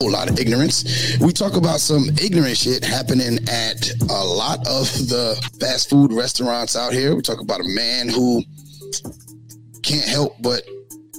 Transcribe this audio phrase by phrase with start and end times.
[0.00, 1.18] whole lot of ignorance.
[1.20, 6.74] We talk about some ignorant shit happening at a lot of the fast food restaurants
[6.74, 7.14] out here.
[7.14, 8.42] We talk about a man who
[9.82, 10.62] can't help but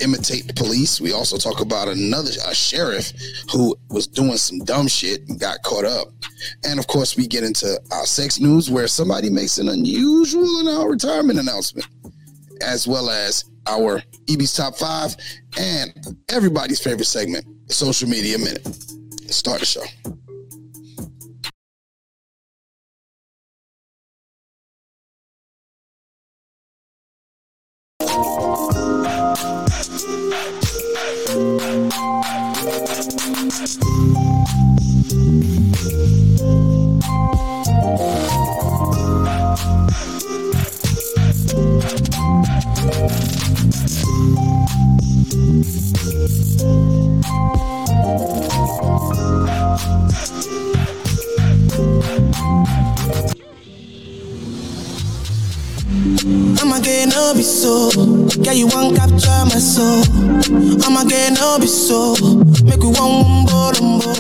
[0.01, 0.99] imitate the police.
[0.99, 3.13] We also talk about another a sheriff
[3.51, 6.07] who was doing some dumb shit and got caught up.
[6.63, 10.69] And of course, we get into our sex news where somebody makes an unusual and
[10.69, 11.87] our retirement announcement,
[12.61, 15.15] as well as our Ibby's top five
[15.59, 15.93] and
[16.29, 18.65] everybody's favorite segment, social media minute.
[19.31, 19.83] Start the show.
[56.61, 57.89] I'ma get no be so.
[58.41, 60.03] Yeah, you want capture my soul.
[60.85, 62.13] I'ma get no be so.
[62.63, 64.11] Make we one umbo umbo.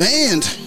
[0.00, 0.61] And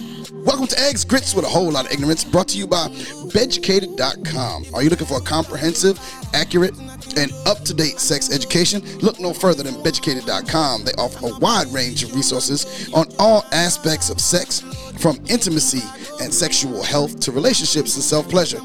[0.46, 2.88] welcome to Eggs Grits with a whole lot of ignorance, brought to you by
[3.32, 4.66] Beducated.com.
[4.72, 5.98] Are you looking for a comprehensive,
[6.32, 6.78] accurate,
[7.16, 8.80] and up to date sex education?
[9.00, 10.84] Look no further than Beducated.com.
[10.84, 14.60] They offer a wide range of resources on all aspects of sex,
[15.00, 15.82] from intimacy
[16.22, 18.60] and sexual health to relationships and self pleasure.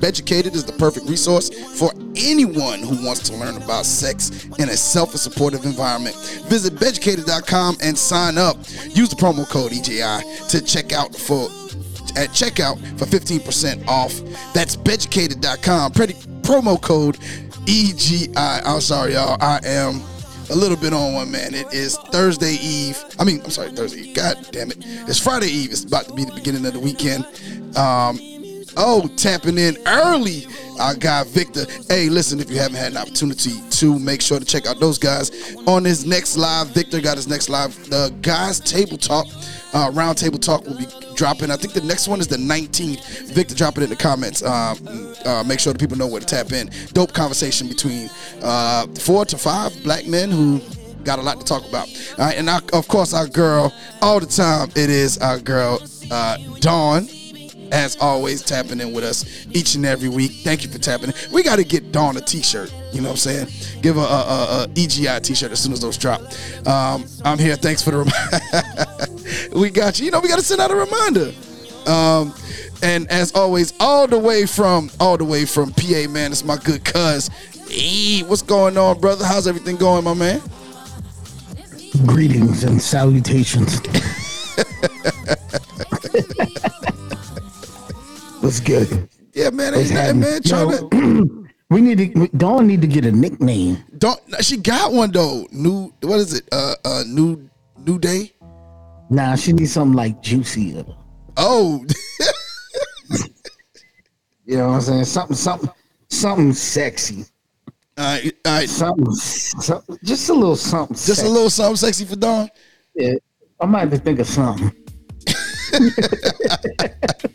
[0.00, 4.76] Beducated is the perfect resource for anyone who wants to learn about sex in a
[4.76, 6.16] self and supportive environment.
[6.46, 8.56] Visit Beducated.com and sign up.
[8.90, 11.48] Use the promo code EGI to check out for
[12.16, 14.14] at checkout for 15% off.
[14.52, 15.92] That's Beducated.com.
[15.92, 17.16] Pretty promo code
[17.66, 18.62] EGI.
[18.64, 19.36] I'm sorry, y'all.
[19.40, 20.02] I am
[20.50, 21.54] a little bit on one, man.
[21.54, 23.02] It is Thursday Eve.
[23.18, 24.12] I mean, I'm sorry, Thursday.
[24.12, 24.78] God damn it.
[24.80, 25.70] It's Friday Eve.
[25.70, 27.24] It's about to be the beginning of the weekend.
[27.76, 28.18] Um,
[28.76, 30.46] oh, tapping in early.
[30.80, 31.66] Our guy Victor.
[31.88, 34.98] Hey, listen, if you haven't had an opportunity to make sure to check out those
[34.98, 36.68] guys on his next live.
[36.68, 37.74] Victor got his next live.
[37.90, 39.26] The guys table talk,
[39.72, 41.50] uh, round table talk will be dropping.
[41.50, 43.32] I think the next one is the 19th.
[43.32, 44.42] Victor, drop it in the comments.
[44.42, 46.70] Um, uh, make sure the people know where to tap in.
[46.92, 48.10] Dope conversation between
[48.42, 50.60] uh, four to five black men who
[51.04, 51.88] got a lot to talk about.
[52.18, 55.80] All right, and of course, our girl, all the time, it is our girl,
[56.10, 57.08] uh, Dawn
[57.72, 60.32] as always, tapping in with us each and every week.
[60.42, 61.14] Thank you for tapping in.
[61.32, 62.72] We got to get Dawn a t-shirt.
[62.92, 63.82] You know what I'm saying?
[63.82, 66.20] Give her a, a, a EGI t-shirt as soon as those drop.
[66.66, 67.56] Um, I'm here.
[67.56, 69.54] Thanks for the reminder.
[69.58, 70.06] we got you.
[70.06, 71.32] You know, we got to send out a reminder.
[71.86, 72.34] Um,
[72.82, 76.56] and as always, all the way from all the way from PA, man, it's my
[76.56, 77.28] good cuz.
[77.68, 79.24] Hey, what's going on, brother?
[79.24, 80.40] How's everything going, my man?
[82.06, 83.80] Greetings and salutations.
[88.54, 89.08] What's good?
[89.32, 89.74] Yeah, man.
[89.74, 90.40] Ain't nothing, man.
[90.40, 92.28] Trying to we need to.
[92.36, 93.82] Dawn need to get a nickname.
[93.98, 94.20] don't.
[94.42, 95.48] She got one though.
[95.50, 95.92] New.
[96.02, 96.48] What is it?
[96.52, 97.50] Uh, uh, new.
[97.78, 98.32] New day.
[99.10, 100.84] Nah, she needs something like juicier.
[101.36, 101.84] Oh,
[104.44, 105.04] You know what I'm saying?
[105.06, 105.70] Something, something,
[106.08, 107.24] something sexy.
[107.98, 108.68] all right, all right.
[108.68, 110.94] Something, something just a little something.
[110.96, 112.48] Just a little something sexy for Dawn.
[112.94, 113.14] Yeah,
[113.60, 114.70] I might have to think of something.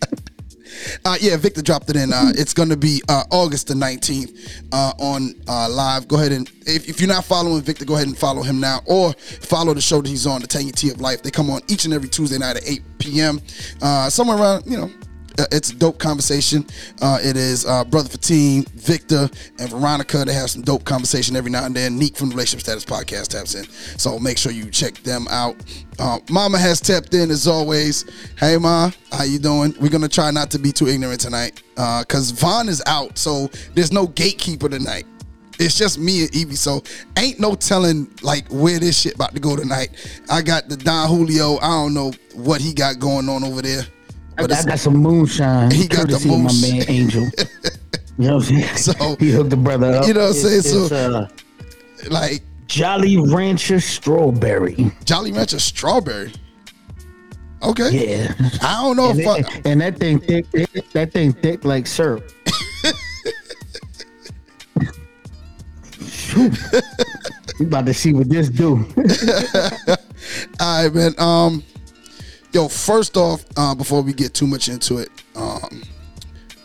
[1.10, 2.14] Uh, yeah, Victor dropped it in.
[2.14, 6.08] Uh, it's going to be uh, August the 19th uh, on uh, live.
[6.08, 8.82] Go ahead and, if, if you're not following Victor, go ahead and follow him now
[8.86, 11.24] or follow the show that he's on, The Tangy T of Life.
[11.24, 13.42] They come on each and every Tuesday night at 8 p.m.
[13.82, 14.92] Uh, somewhere around, you know,
[15.52, 16.66] it's a dope conversation.
[17.02, 19.30] Uh, it is uh, Brother Fatine, Victor,
[19.60, 20.24] and Veronica.
[20.26, 21.98] They have some dope conversation every now and then.
[21.98, 23.66] Neek from the Relationship Status Podcast taps in.
[23.98, 25.56] So make sure you check them out.
[25.98, 28.06] Uh, Mama has tapped in as always.
[28.38, 29.74] Hey, Ma, how you doing?
[29.80, 33.18] We're to try not to be too ignorant tonight because Von is out.
[33.18, 35.06] So there's no gatekeeper tonight.
[35.60, 36.82] It's just me and Ibby, so
[37.18, 39.90] ain't no telling like where this shit about to go tonight.
[40.30, 41.58] I got the Don Julio.
[41.58, 43.84] I don't know what he got going on over there.
[44.40, 45.72] I, But I got some moonshine.
[45.72, 47.24] He got the of my man Angel.
[48.18, 48.78] you know what I'm saying?
[48.78, 50.08] So, he hooked the brother up.
[50.08, 50.60] you know what I'm saying?
[50.60, 51.28] It's- So- uh,
[52.10, 54.92] like Jolly Rancher strawberry.
[55.04, 56.32] Jolly Rancher strawberry.
[57.62, 57.90] Okay.
[57.92, 58.34] Yeah.
[58.62, 60.46] I don't know And, if I, and that thing thick,
[60.94, 62.24] that thing thick like syrup.
[66.08, 66.58] Shoot.
[67.60, 68.86] we about to see what this do.
[70.60, 71.14] All right, man.
[71.18, 71.64] Um,
[72.52, 75.84] yo, first off, uh, before we get too much into it, um,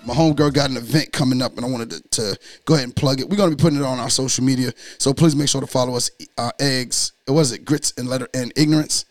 [0.06, 2.94] my homegirl got an event coming up, and I wanted to, to go ahead and
[2.96, 3.28] plug it.
[3.28, 5.94] We're gonna be putting it on our social media, so please make sure to follow
[5.96, 9.06] us, uh, Eggs was it grits and letter and ignorance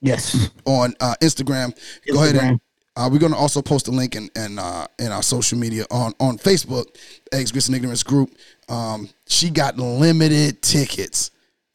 [0.00, 0.50] Yes.
[0.64, 1.76] on uh, Instagram.
[2.10, 2.60] Go ahead and
[2.96, 6.12] uh, we're gonna also post a link in in, uh, in our social media on
[6.18, 6.86] on Facebook,
[7.32, 8.34] Eggs Grits and Ignorance group.
[8.68, 11.30] Um, she got limited tickets.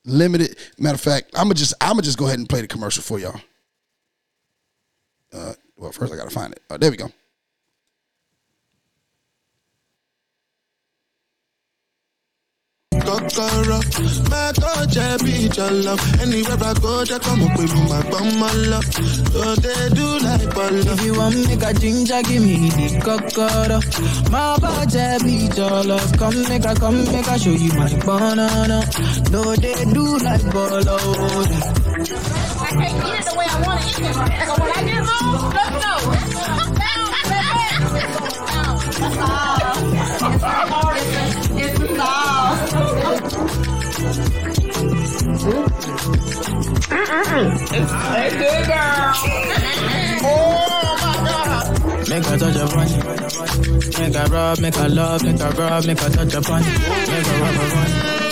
[0.08, 0.58] Limited.
[0.80, 3.04] Matter of fact, I'm gonna just I'm gonna just go ahead and play the commercial
[3.04, 3.40] for y'all.
[5.34, 6.62] Uh, well, first I gotta find it.
[6.70, 7.12] Uh, there we go.
[13.08, 13.80] Kokoro,
[14.30, 16.22] my touch, I be your love.
[16.22, 18.84] Anywhere I go, they come up with my bum, my love.
[19.32, 23.80] So they do like ball If you want make a ginger, give me the cocoa.
[24.30, 26.12] My budget be your love.
[26.20, 28.84] Come make a come make a show you my banana.
[29.32, 30.98] No, they do like bolo.
[32.60, 34.16] I can't eat it the way I want to eat it.
[34.48, 36.67] So when I get home, let me
[52.10, 54.00] Make a touch upon it.
[54.00, 56.68] Make a rub, make a love, make a rub, make a touch upon it.
[56.68, 58.27] Make a rub upon it.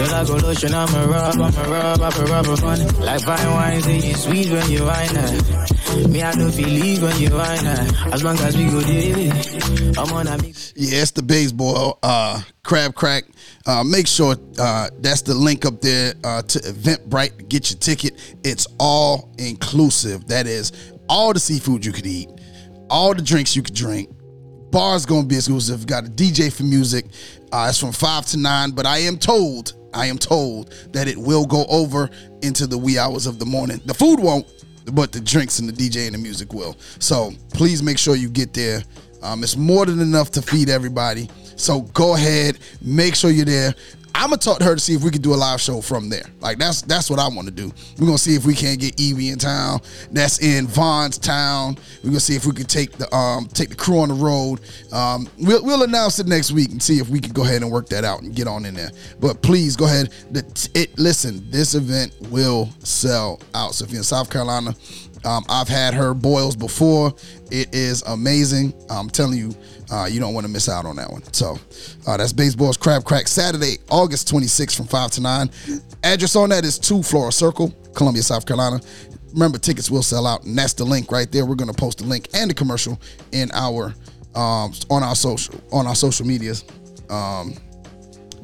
[0.00, 3.04] Till I go lotion, I'm a rub, I'm a rub, I'm a rub upon.
[3.04, 6.08] Like fine wine, say you sweet when you wine it.
[6.08, 8.06] Me, I don't feel leave when you wine it.
[8.10, 9.30] As long as we go there,
[9.98, 10.72] I'm on a mix.
[10.74, 13.24] Yeah, it's the baseball uh, crab crack.
[13.66, 17.78] Uh, make sure uh, that's the link up there uh, to Eventbrite to get your
[17.78, 18.38] ticket.
[18.42, 20.26] It's all inclusive.
[20.28, 20.72] That is
[21.10, 22.30] all the seafood you could eat,
[22.88, 24.08] all the drinks you could drink.
[24.70, 25.86] Bars gonna be exclusive.
[25.86, 27.04] Got a DJ for music.
[27.52, 31.16] Uh, it's from five to nine, but I am told, I am told that it
[31.16, 32.10] will go over
[32.42, 33.80] into the wee hours of the morning.
[33.86, 34.46] The food won't,
[34.92, 36.76] but the drinks and the DJ and the music will.
[36.98, 38.82] So please make sure you get there.
[39.22, 41.28] Um, it's more than enough to feed everybody.
[41.56, 43.74] So go ahead, make sure you're there.
[44.20, 46.10] I'm gonna talk to her to see if we can do a live show from
[46.10, 46.26] there.
[46.40, 47.72] Like that's that's what I want to do.
[47.98, 49.80] We're gonna see if we can't get Ibby in town.
[50.12, 51.78] That's in Von's town.
[52.04, 54.60] We're gonna see if we can take the um take the crew on the road.
[54.92, 57.70] Um, we'll we'll announce it next week and see if we can go ahead and
[57.70, 58.90] work that out and get on in there.
[59.20, 60.10] But please go ahead.
[60.30, 63.72] The, it listen, this event will sell out.
[63.72, 64.74] So if you're in South Carolina,
[65.24, 67.14] um, I've had her boils before.
[67.50, 68.74] It is amazing.
[68.90, 69.54] I'm telling you,
[69.90, 71.22] uh, you don't want to miss out on that one.
[71.32, 71.58] So
[72.06, 75.50] uh, that's Baseball's Crab Crack Saturday, August 26th from 5 to 9.
[76.04, 78.80] Address on that is 2 Flora Circle, Columbia, South Carolina.
[79.32, 81.44] Remember, tickets will sell out, and that's the link right there.
[81.46, 83.00] We're going to post the link and the commercial
[83.32, 83.94] in our
[84.34, 86.64] um, on our social on our social medias.
[87.08, 87.54] Um,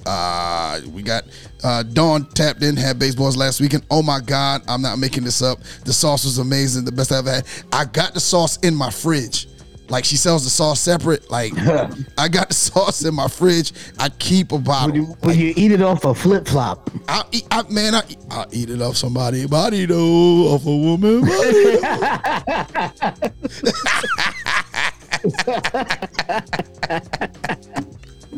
[0.07, 1.25] uh, we got
[1.65, 3.85] uh, Dawn tapped in, had baseballs last weekend.
[3.91, 5.59] Oh my God, I'm not making this up.
[5.85, 7.45] The sauce was amazing, the best I've had.
[7.73, 9.49] I got the sauce in my fridge.
[9.89, 11.31] Like she sells the sauce separate.
[11.31, 11.53] Like
[12.19, 13.73] I got the sauce in my fridge.
[13.99, 14.97] I keep a Would bottle.
[14.97, 16.91] you, would you eat it off a flip flop?
[17.09, 21.21] I eat, I, man, I, I eat it off somebody body though, off a woman
[21.21, 21.79] body.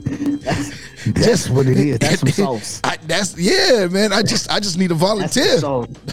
[1.06, 1.98] That's what it is.
[1.98, 2.28] That's some
[2.58, 2.80] sauce.
[2.84, 4.12] I, that's yeah, man.
[4.12, 5.58] I just I just need a volunteer.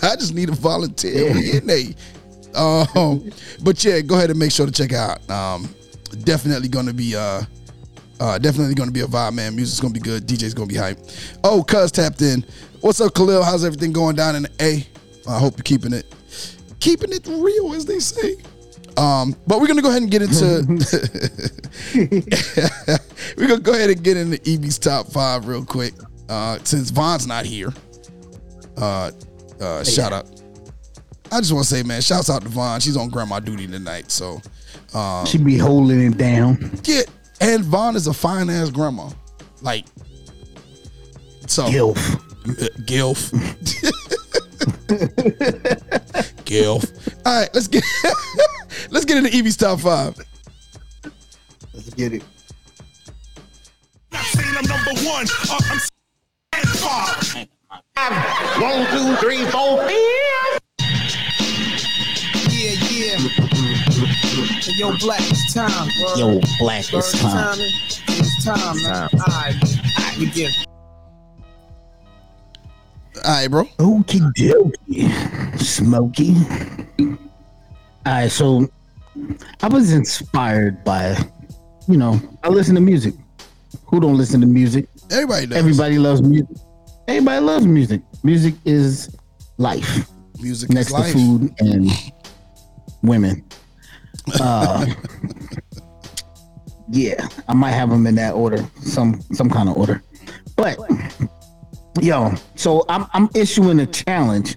[0.01, 1.33] I just need a volunteer.
[1.33, 1.83] We in there.
[2.55, 3.31] Um,
[3.63, 5.27] but yeah, go ahead and make sure to check out.
[5.29, 5.73] Um,
[6.23, 7.41] definitely gonna be uh,
[8.19, 9.55] uh, definitely gonna be a vibe, man.
[9.55, 10.25] Music's gonna be good.
[10.27, 10.99] DJ's gonna be hype.
[11.43, 12.45] Oh, Cuz tapped in.
[12.81, 13.43] What's up, Khalil?
[13.43, 14.87] How's everything going down in the A?
[15.29, 16.05] I hope you're keeping it
[16.85, 18.37] keeping it real, as they say.
[18.97, 20.63] Um, but we're gonna go ahead and get into
[23.37, 25.93] we're gonna go ahead and get into Ibby's top five real quick.
[26.29, 27.73] Uh, since Von's not here.
[28.77, 29.11] Uh,
[29.59, 30.27] uh, shout out.
[31.31, 32.79] I just want to say, man, shouts out to Von.
[32.79, 34.41] She's on grandma duty tonight, so
[34.93, 36.71] um, She be holding it down.
[36.83, 37.01] yeah.
[37.41, 39.09] And Von is a fine ass grandma,
[39.61, 39.85] like
[41.47, 41.63] so.
[41.65, 41.97] Gilf.
[42.85, 43.31] Gilf.
[46.45, 46.91] Gilf.
[47.25, 47.83] All right, let's get
[48.91, 50.15] let's get into Ibby's top five.
[51.73, 52.23] Let's get it.
[54.13, 55.25] saying I'm number one.
[55.49, 57.47] I'm saying five.
[58.61, 59.85] One, two, three, four.
[62.65, 63.17] Yeah, yeah.
[64.77, 65.87] Yo, Black, it's time.
[66.01, 66.15] bro.
[66.15, 67.57] Yo, black Bird is time.
[67.59, 69.07] It's time, man.
[69.13, 69.53] All right,
[70.17, 70.65] we get it.
[73.23, 73.65] All right, bro.
[73.77, 75.59] Okie dokie.
[75.59, 76.33] Smoky.
[76.99, 78.67] All right, so
[79.61, 81.15] I was inspired by,
[81.87, 83.13] you know, I listen to music.
[83.85, 84.87] Who don't listen to music?
[85.11, 85.57] Everybody does.
[85.59, 86.57] Everybody loves music.
[87.07, 88.01] Everybody loves music.
[88.23, 89.15] Music is
[89.57, 90.09] life
[90.41, 91.13] Music next is to life.
[91.13, 91.91] food and
[93.05, 93.43] women.
[94.39, 94.85] Uh,
[96.89, 100.01] yeah, I might have them in that order, some some kind of order.
[100.55, 100.77] But
[102.01, 104.55] yo, so I'm I'm issuing a challenge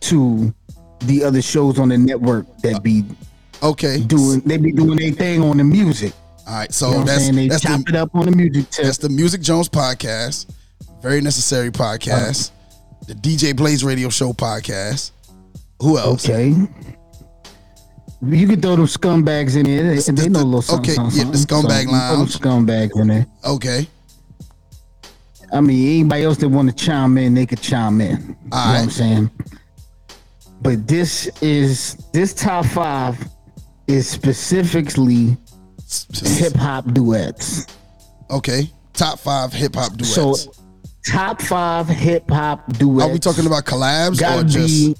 [0.00, 0.54] to
[1.00, 3.04] the other shows on the network that be
[3.62, 4.00] Okay.
[4.02, 6.12] doing they be doing their thing on the music.
[6.46, 6.72] All right.
[6.72, 7.30] So You know that's?
[7.30, 8.84] They that's chop the it up on the music tip.
[8.86, 10.50] that's the Music Jones podcast,
[11.02, 12.50] very necessary podcast,
[13.06, 15.12] the DJ Blaze Radio Show podcast.
[15.80, 16.28] Who else?
[16.28, 16.54] Okay.
[18.22, 19.94] You can throw them scumbags in there.
[19.96, 20.90] They, they know a little something.
[20.90, 22.38] Okay, something, yeah, the scumbag So, you throw them lounge.
[22.38, 23.26] scumbags in there.
[23.46, 23.88] Okay.
[25.52, 28.10] I mean, anybody else that want to chime in, they could chime in.
[28.10, 29.30] You know what I'm saying?
[30.62, 33.18] But this is this top five
[33.86, 35.36] is specifically
[36.12, 37.66] hip hop duets.
[38.30, 38.70] Okay.
[38.92, 40.14] Top five hip hop duets.
[40.14, 40.34] So
[41.06, 43.08] top five hip hop duets.
[43.08, 44.54] Are we talking about collabs or just?
[44.68, 44.94] be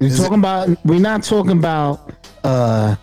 [0.00, 2.10] we're is it- talking about we're not talking about
[2.44, 2.96] uh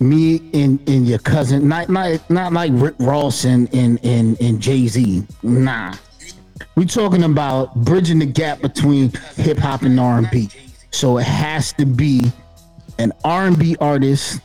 [0.00, 4.60] me and, and your cousin not not not like Rick Ross and and and, and
[4.60, 5.24] Jay-Z.
[5.42, 5.94] Nah.
[6.76, 10.48] We talking about bridging the gap between hip hop and R&B
[10.94, 12.30] so it has to be
[12.98, 14.40] an R&B artist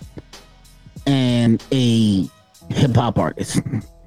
[1.06, 2.28] and a
[2.70, 3.60] hip hop artist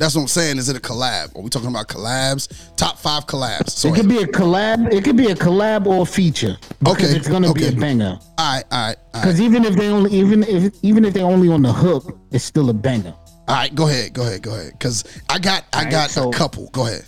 [0.00, 0.56] That's what I'm saying.
[0.56, 1.36] Is it a collab?
[1.36, 2.74] Are we talking about collabs?
[2.74, 3.84] Top five collabs.
[3.84, 6.56] it could be a collab it could be a collab or a feature
[6.88, 8.64] Okay, it's gonna be a banger all right.
[8.72, 8.96] All right.
[8.96, 8.96] All right.
[9.12, 12.44] Because even if they only even if even if they only on the hook, it's
[12.44, 13.12] still a banger.
[13.46, 13.74] All right.
[13.74, 14.14] Go ahead.
[14.14, 14.40] Go ahead.
[14.40, 14.72] Go ahead.
[14.72, 16.70] Because I got I right, got so- a couple.
[16.70, 17.04] Go ahead.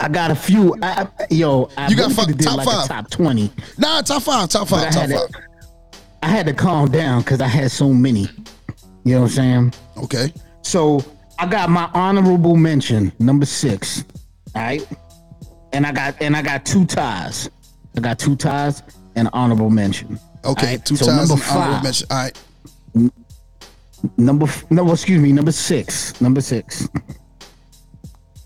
[0.00, 0.74] I got a few.
[0.82, 2.88] I, I, yo, I You got really did top like five.
[2.88, 4.00] top twenty, Nah.
[4.00, 4.48] Top five.
[4.48, 4.94] Top five.
[4.94, 5.10] Top five.
[5.10, 5.40] to,
[6.22, 8.28] I had to calm down because I had so many.
[9.04, 9.74] You know what I'm saying?
[10.04, 10.32] Okay.
[10.62, 11.04] So
[11.40, 14.04] I got my honorable mention number six.
[14.54, 14.86] All right,
[15.72, 17.48] and I got and I got two ties.
[17.96, 18.82] I got two ties
[19.16, 20.18] and honorable mention.
[20.44, 20.66] Okay.
[20.66, 21.82] Right, Two so times number five.
[21.82, 22.06] mention.
[22.10, 22.42] All right.
[24.16, 26.18] Number f- no, excuse me, number six.
[26.20, 26.88] Number six.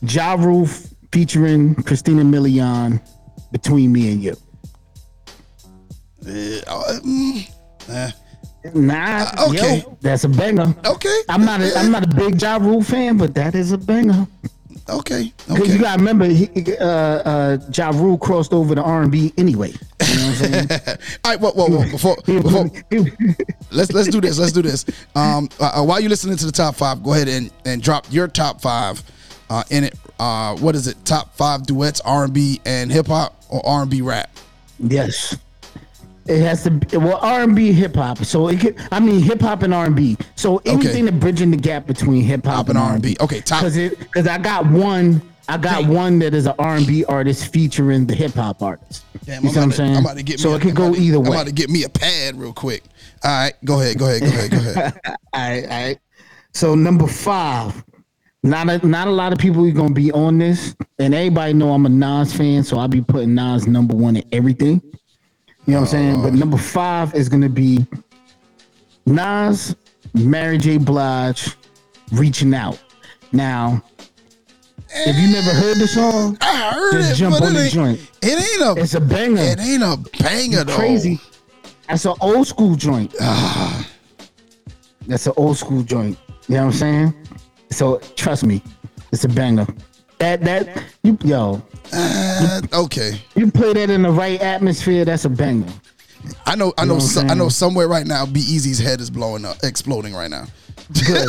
[0.02, 0.66] Ja Rule
[1.12, 3.00] featuring Christina Milian,
[3.52, 4.36] Between Me and You.
[6.26, 7.50] Uh, mm,
[7.88, 8.10] eh.
[8.72, 9.78] Nah, Uh, okay.
[9.86, 10.74] yo, that's a banger.
[10.86, 11.20] Okay.
[11.28, 14.26] I'm not a, I'm not a big Ja Rule fan, but that is a banger.
[14.88, 15.32] Okay.
[15.46, 15.72] Because Okay.
[15.72, 19.70] you gotta remember, he, uh, uh, Ja Rule crossed over to R&B anyway.
[19.70, 20.68] You know what I'm saying?
[21.24, 21.40] All right.
[21.40, 21.52] Whoa.
[21.52, 21.68] Whoa.
[21.68, 21.90] Whoa.
[21.90, 22.16] Before.
[22.26, 22.70] before
[23.70, 24.38] let's let's do this.
[24.38, 24.84] Let's do this.
[25.16, 28.06] Um, uh, uh, while you're listening to the top five, go ahead and and drop
[28.10, 29.02] your top five.
[29.50, 29.94] Uh, in it.
[30.18, 30.96] Uh, what is it?
[31.04, 34.30] Top five duets, R and B and hip hop, or R and B rap?
[34.80, 35.36] yes.
[36.26, 38.18] It has to be well R and B hip hop.
[38.24, 40.16] So it could I mean hip hop and R and B.
[40.36, 43.16] So anything that bridging the gap between hip hop and R and B.
[43.20, 46.76] Okay, top- Because it because I got one I got one that is an R
[46.76, 49.04] and B artist featuring the hip hop artist.
[49.26, 49.96] Damn, you see what I'm to- saying?
[49.96, 51.26] I'm about to get so me it a- could I'm go to- either way.
[51.26, 52.82] I'm about to get me a pad real quick.
[53.22, 55.00] All right, go ahead, go ahead, go ahead, go ahead, go ahead.
[55.04, 55.98] all right, all right.
[56.54, 57.84] So number five.
[58.42, 61.72] Not a, not a lot of people are gonna be on this, and everybody know
[61.72, 64.82] I'm a Nas fan, so I'll be putting Nas number one in everything.
[65.66, 66.22] You know what I'm saying?
[66.22, 67.86] But number five is gonna be
[69.06, 69.74] Nas,
[70.12, 70.76] Mary J.
[70.78, 71.56] Blige,
[72.12, 72.82] reaching out.
[73.32, 73.82] Now,
[74.90, 77.72] if you never heard the song, I heard Just it, jump on it the ain't,
[77.72, 78.10] joint.
[78.22, 78.80] It ain't a.
[78.80, 79.42] it's a banger.
[79.42, 80.76] It ain't a banger though.
[80.76, 81.18] crazy.
[81.88, 83.14] That's an old school joint.
[83.20, 83.88] Ah.
[85.06, 86.18] That's an old school joint.
[86.48, 87.14] You know what I'm saying?
[87.70, 88.62] So trust me,
[89.12, 89.66] it's a banger.
[90.24, 91.62] That that you yo,
[91.92, 95.66] Uh, okay, you play that in the right atmosphere, that's a banger.
[96.46, 96.72] I know.
[96.78, 96.94] I You know.
[96.94, 98.24] know so, I know somewhere right now.
[98.24, 100.46] Be Easy's head is blowing up, exploding right now.
[101.06, 101.28] Good,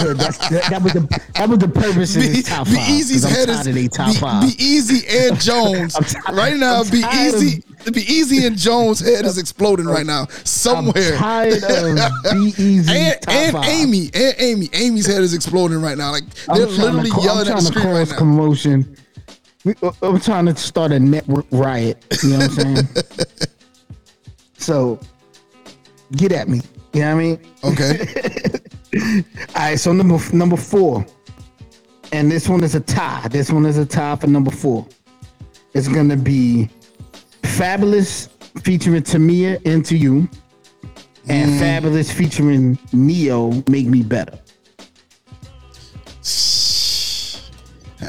[0.00, 0.16] good.
[0.18, 1.00] That's, that, that was the
[1.34, 2.88] that was the purpose of Be, this top Be five.
[2.90, 4.42] Easy's I'm head is of they top Be, five.
[4.42, 6.80] Be Easy and Jones I'm right now.
[6.82, 7.62] I'm Be Easy.
[7.92, 11.14] Be Easy and Jones' head is exploding right now somewhere.
[11.14, 11.64] I'm tired
[11.98, 12.92] of Be Easy
[13.28, 13.56] and.
[13.64, 14.68] Amy and Amy.
[14.72, 16.12] Amy's head is exploding right now.
[16.12, 16.24] Like
[16.54, 18.18] they're literally I'm yelling at the screen right cause now.
[18.18, 18.96] commotion.
[19.64, 22.04] We- uh, I'm trying to start a network riot.
[22.22, 22.88] You know what I'm saying?
[24.58, 25.00] so
[26.12, 26.60] get at me.
[26.92, 27.40] You know what I mean?
[27.64, 28.06] Okay.
[29.56, 29.78] All right.
[29.78, 31.04] So number number four,
[32.12, 33.26] and this one is a tie.
[33.28, 34.86] This one is a tie for number four.
[35.74, 36.68] It's gonna be
[37.42, 38.28] Fabolous
[38.62, 40.28] featuring Tamia Into You,
[41.28, 41.58] and Mm.
[41.60, 44.38] Fabolous featuring Ne-Yo Make Me Better.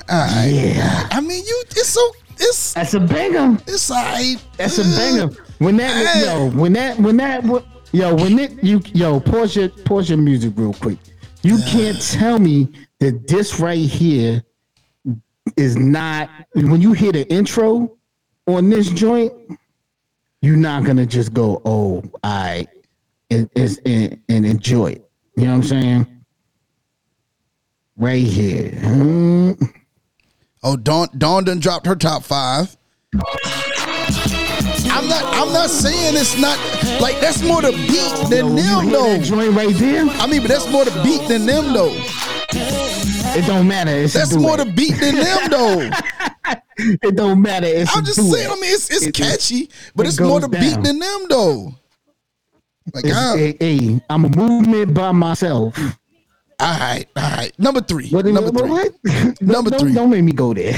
[0.10, 0.46] All right.
[0.52, 1.08] Yeah.
[1.12, 1.64] I mean, you.
[1.72, 2.12] It's so.
[2.38, 2.74] It's.
[2.74, 3.58] That's a banger.
[3.68, 4.44] It's alright.
[4.58, 5.30] That's a banger.
[5.60, 7.64] When that yo, when that when that wh-
[7.96, 10.98] yo, when it you yo, pause your pause your music real quick.
[11.44, 14.44] You can't tell me that this right here
[15.56, 17.98] is not when you hear the intro
[18.48, 19.34] on this joint,
[20.42, 22.68] you're not gonna just go, oh, I
[23.32, 25.10] and, and, and, and enjoy it.
[25.38, 26.08] You know what I'm saying?
[27.98, 28.72] Right here.
[28.72, 29.52] Hmm.
[30.64, 32.76] Oh, Dawn Dawn done dropped her top five.
[34.98, 36.58] I'm not I'm not saying it's not
[37.02, 39.18] like that's more the beat than them though.
[39.22, 40.06] joint right there?
[40.08, 41.94] I mean, but that's more the beat than them though.
[43.38, 43.92] It don't matter.
[43.92, 45.90] It's That's more the beat than them though.
[46.78, 47.68] It don't matter.
[47.68, 48.50] It's I'm just saying.
[48.50, 51.26] I mean, it's it's It- catchy, but it it's more the goes beat than them
[51.30, 51.76] though.
[52.94, 55.78] Like, hey, hey, I'm a movement by myself.
[56.60, 57.52] all right, all right.
[57.60, 58.10] Number three.
[58.10, 58.26] What?
[58.26, 58.70] number what, three.
[59.24, 59.42] what?
[59.42, 59.94] Number don't, three.
[59.94, 60.74] Don't make me go there.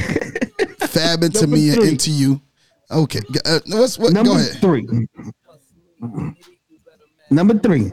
[0.79, 2.41] Fab into me and into you.
[2.89, 3.21] Okay.
[3.45, 4.13] Uh, what's what?
[4.13, 4.61] Number go ahead.
[4.61, 4.87] three.
[7.29, 7.91] Number 3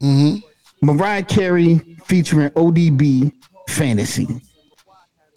[0.00, 0.86] Mm-hmm.
[0.86, 3.32] Mariah Carey featuring ODB
[3.70, 4.26] Fantasy.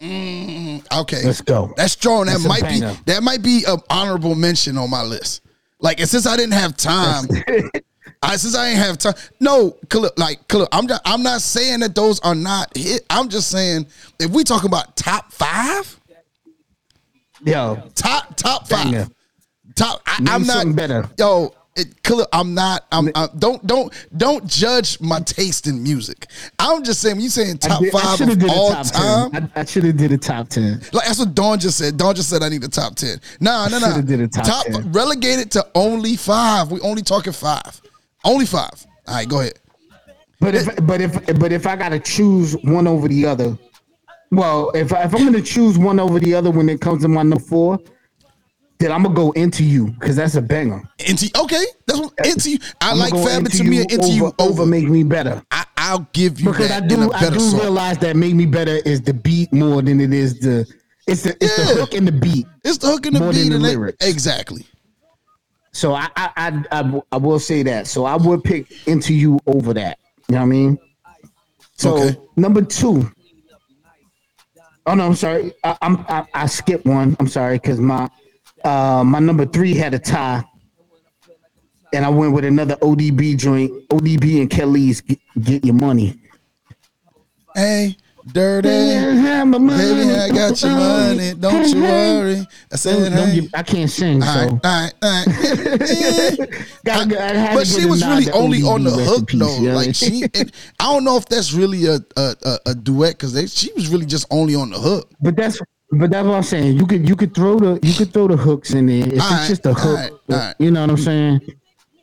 [0.02, 1.22] Okay.
[1.24, 1.72] Let's go.
[1.76, 2.26] That's strong.
[2.26, 5.42] That That's might be that might be an honorable mention on my list.
[5.78, 7.24] Like, since I didn't have time,
[8.22, 9.14] I since I ain't have time.
[9.40, 9.76] No,
[10.18, 10.40] like
[10.72, 13.02] I'm just, I'm not saying that those are not hit.
[13.08, 13.86] I'm just saying
[14.18, 15.98] if we talk about top five,
[17.44, 19.06] Yo, top top five, Banger.
[19.74, 20.02] top.
[20.06, 21.08] I, I'm not better.
[21.18, 22.86] Yo, it, Khalil, I'm not.
[22.92, 23.10] I'm.
[23.14, 26.26] I, don't don't don't judge my taste in music.
[26.58, 29.30] I'm just saying when you saying top did- five of all top time.
[29.30, 29.52] 10.
[29.54, 30.80] I, I should have did a top ten.
[30.92, 31.96] Like that's what Dawn just said.
[31.96, 33.20] Dawn just said I need a top ten.
[33.40, 33.86] Nah, nah, nah.
[33.92, 34.92] shoulda did a top 10.
[34.92, 36.70] relegated to only five.
[36.70, 37.80] We only talking five.
[38.24, 38.86] Only five.
[39.06, 39.58] All right, go ahead.
[40.40, 43.56] But if but if but if I gotta choose one over the other,
[44.30, 47.08] well, if I, if I'm gonna choose one over the other when it comes to
[47.08, 47.78] my number four,
[48.78, 50.82] then I'm gonna go into you because that's a banger.
[51.06, 52.58] Into okay, that's what into you.
[52.80, 54.34] I I'ma like Fab into me and into you over.
[54.38, 55.42] over make me better.
[55.50, 57.60] I, I'll give you Because that I do I do song.
[57.60, 60.66] realize that make me better is the beat more than it is the
[61.06, 61.64] it's the it's Yeah.
[61.74, 62.46] the hook and the beat.
[62.64, 64.06] It's the hook and the more than beat the and lyrics.
[64.06, 64.66] exactly.
[65.72, 67.86] So I I, I I I will say that.
[67.86, 69.98] So I would pick into you over that.
[70.28, 70.78] You know what I mean?
[71.76, 72.18] So Okay.
[72.36, 73.10] number two.
[74.86, 75.52] Oh no, I'm sorry.
[75.62, 77.16] I, I'm I, I skipped one.
[77.20, 78.08] I'm sorry because my
[78.64, 80.44] uh my number three had a tie,
[81.92, 83.88] and I went with another ODB joint.
[83.88, 86.20] ODB and Kelis get, get your money.
[87.54, 87.96] Hey,
[88.32, 88.68] dirty.
[88.68, 91.34] Baby, I got your money.
[91.34, 92.46] Don't you worry.
[92.72, 93.40] I said, Don't, hey.
[93.40, 95.10] get, I can't sing, All so right, all right, all
[97.06, 97.54] right.
[97.54, 99.60] But she was really only on the hook peace, though.
[99.60, 99.74] know?
[99.74, 103.32] Like she, and I don't know if that's really a a, a, a duet because
[103.52, 105.10] she was really just only on the hook.
[105.20, 105.60] But that's
[105.92, 106.76] but that's what I'm saying.
[106.78, 109.06] You could you could throw the you could throw the hooks in there.
[109.06, 110.54] If it's just a hook, alright.
[110.58, 111.40] you know what I'm saying.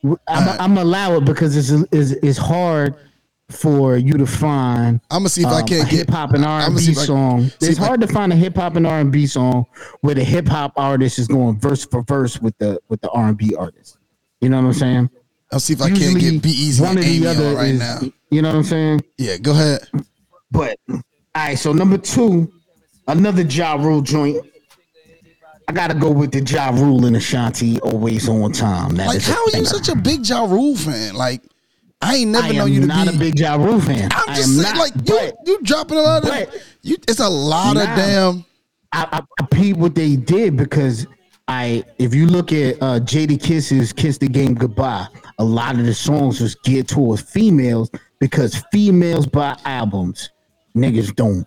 [0.04, 0.62] I'm, Alright.
[0.62, 2.96] I'm allow it because it's it's it's hard
[3.50, 5.00] for you to find.
[5.10, 6.94] I'm gonna see if I um, can't a get hip hop and R and B
[6.94, 7.52] song.
[7.62, 9.66] It's I- hard to find a hip hop and R and B song
[10.02, 13.30] where the hip hop artist is going verse for verse with the with the R
[13.30, 13.98] and B artist.
[14.42, 15.10] You know what I'm saying?
[15.52, 17.80] I'll see if I can't get Be Easy one and or the other right is-
[17.80, 18.00] now.
[18.30, 19.02] You know what I'm saying?
[19.18, 19.88] Yeah, go ahead.
[20.52, 21.02] But all
[21.36, 22.52] right, so number two,
[23.08, 24.46] another Ja Rule joint.
[25.70, 28.96] I gotta go with the Ja Rule and Ashanti always on time.
[28.96, 31.14] That Like, how are you such a big Ja Rule fan?
[31.16, 31.42] Like,
[32.02, 33.16] I ain't never I known you to not be.
[33.16, 34.10] a big Ja Rule fan.
[34.14, 36.56] I'm just saying, not, like you, you dropping a lot of.
[36.84, 38.46] you, it's a lot of damn.
[38.94, 41.08] I, I, peep what they did because
[41.48, 45.08] I, if you look at uh, Jadakiss's "Kiss the Game Goodbye,"
[45.40, 50.30] a lot of the songs was geared towards females because females buy albums,
[50.76, 51.46] niggas don't.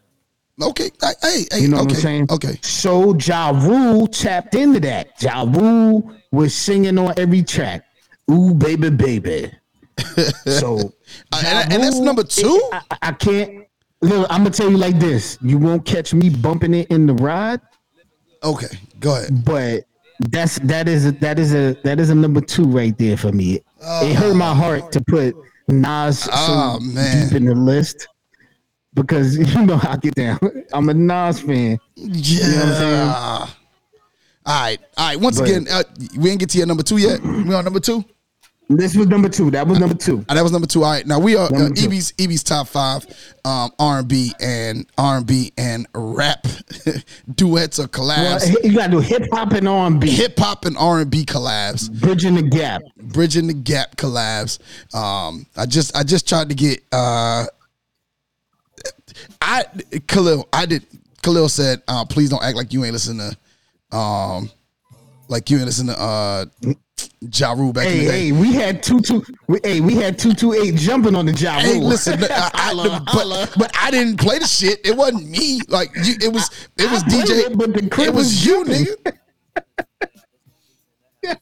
[0.60, 2.26] Okay, I- hey, hey, You know okay, what I'm saying?
[2.30, 2.58] okay.
[2.62, 5.22] So Ja Rule tapped into that.
[5.22, 7.84] Ja Rule was singing on every track.
[8.30, 9.50] Ooh, baby, baby.
[10.46, 10.78] So,
[11.32, 12.60] Uh, Ja and- and that's number two?
[12.72, 13.66] I, I- I can't.
[14.02, 17.14] Look, I'm gonna tell you like this: you won't catch me bumping it in the
[17.14, 17.60] ride,
[18.42, 19.44] Okay, go ahead.
[19.44, 19.84] but
[20.30, 23.30] that's that is a, that is a that is a number two right there for
[23.32, 23.56] me.
[23.56, 25.34] It, it hurt my heart to put
[25.68, 27.26] Nas Oh, so man.
[27.28, 28.08] deep in the list
[28.94, 30.38] because you know how I get down.
[30.72, 31.78] I'm a Nas fan.
[31.96, 32.46] Yeah.
[32.60, 33.08] what I'm saying?
[33.08, 33.48] all
[34.46, 35.20] right, all right.
[35.20, 35.82] Once But- again, uh,
[36.16, 37.20] we didn't get to your number two yet.
[37.22, 38.02] We on number two.
[38.72, 39.50] This was number two.
[39.50, 40.24] That was number two.
[40.28, 40.84] Uh, that was number two.
[40.84, 41.70] All right, now we are uh.
[41.70, 43.04] Ibby's Ibby's top five
[43.44, 46.46] um, R and B and R and B and rap
[47.34, 47.88] duets or Well,
[48.38, 50.08] collabs, you gotta do hip hop and R and B.
[50.08, 52.82] hip hop and R and B collabs, Bridging the gap.
[52.96, 54.60] bridging the gap collabs.
[54.94, 57.46] Um, I just I just tried to get uh,
[59.42, 59.64] I
[60.06, 60.86] Khalil I did
[61.22, 64.48] Khalil said uh, please don't act like you ain't listen to um
[65.28, 66.44] like you ain't listen to uh
[67.32, 68.24] Ja Rule back in Hey, the day.
[68.26, 69.22] hey, we had two two.
[69.48, 71.60] We, hey, we had two two eight jumping on the job.
[71.62, 74.80] Hey, listen, I, I, but, but I didn't play the shit.
[74.84, 75.60] It wasn't me.
[75.68, 77.50] Like you, it was, it was I DJ.
[77.50, 79.16] it, but the crib it was, was you, nigga.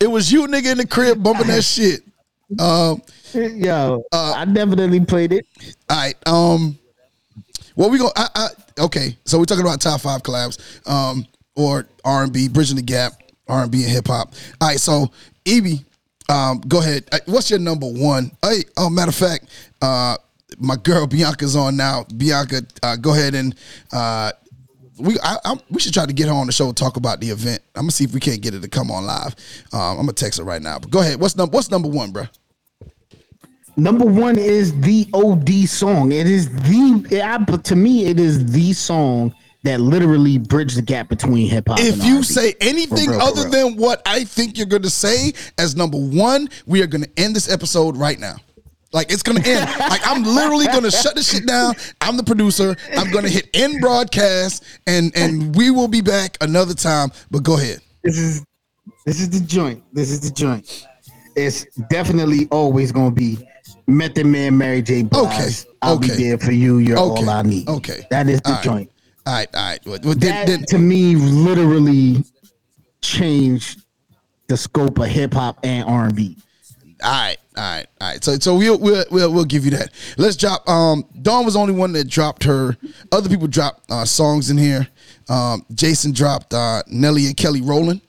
[0.00, 2.00] it was you, nigga, in the crib bumping that shit.
[2.58, 5.46] Um, Yo, Uh, I definitely played it.
[5.88, 6.14] all right.
[6.26, 6.78] Um,
[7.76, 8.10] Well, we go.
[8.16, 8.48] I, I,
[8.84, 10.58] okay, so we're talking about top five collabs,
[10.88, 13.12] um, or R and B, bridging the gap,
[13.50, 14.32] R and B and hip hop.
[14.60, 15.10] All right, so
[15.44, 15.84] Ibby,
[16.28, 17.08] um, go ahead.
[17.12, 18.30] Uh, What's your number one?
[18.42, 19.46] Hey, oh, matter of fact,
[19.82, 20.16] uh,
[20.58, 22.04] my girl Bianca's on now.
[22.16, 23.54] Bianca, uh, go ahead and
[23.92, 24.32] uh,
[24.98, 27.20] we I, I, we should try to get her on the show and talk about
[27.20, 27.62] the event.
[27.74, 29.34] I'm gonna see if we can't get her to come on live.
[29.72, 30.78] Um, I'm gonna text her right now.
[30.78, 31.20] But go ahead.
[31.20, 32.24] What's number What's number one, bro?
[33.76, 36.12] Number one is the OD song.
[36.12, 41.08] It is the I, to me, it is the song that literally bridge the gap
[41.08, 41.78] between hip hop.
[41.80, 42.24] If and you R&B.
[42.24, 46.48] say anything real, other than what I think you're going to say as number one,
[46.66, 48.36] we are going to end this episode right now.
[48.92, 49.70] Like it's gonna end.
[49.78, 51.74] like I'm literally gonna shut this shit down.
[52.00, 52.74] I'm the producer.
[52.96, 57.10] I'm gonna hit end broadcast, and and we will be back another time.
[57.30, 57.78] But go ahead.
[58.02, 58.44] this is
[59.06, 59.84] this is the joint.
[59.92, 60.88] This is the joint.
[61.36, 63.38] It's definitely always gonna be
[63.86, 65.04] Method Man, Mary J.
[65.04, 65.24] Blige.
[65.34, 65.50] Okay,
[65.82, 66.08] I'll okay.
[66.16, 66.78] be there for you.
[66.78, 67.68] You're Okay, all I need.
[67.68, 68.04] okay.
[68.10, 68.90] that is the All right.
[69.24, 69.26] Joint.
[69.26, 69.80] All right, all right.
[69.86, 72.24] Well, well, then, That then, to me literally
[73.02, 73.82] changed
[74.48, 76.36] the scope of hip hop and R and B.
[77.02, 78.22] All right, all right, all right.
[78.24, 79.90] So, so we'll we'll we'll, we'll give you that.
[80.18, 80.68] Let's drop.
[80.68, 82.76] Um, Dawn was the only one that dropped her.
[83.10, 84.86] Other people dropped uh, songs in here.
[85.28, 88.02] Um, Jason dropped uh, Nelly and Kelly Rowland.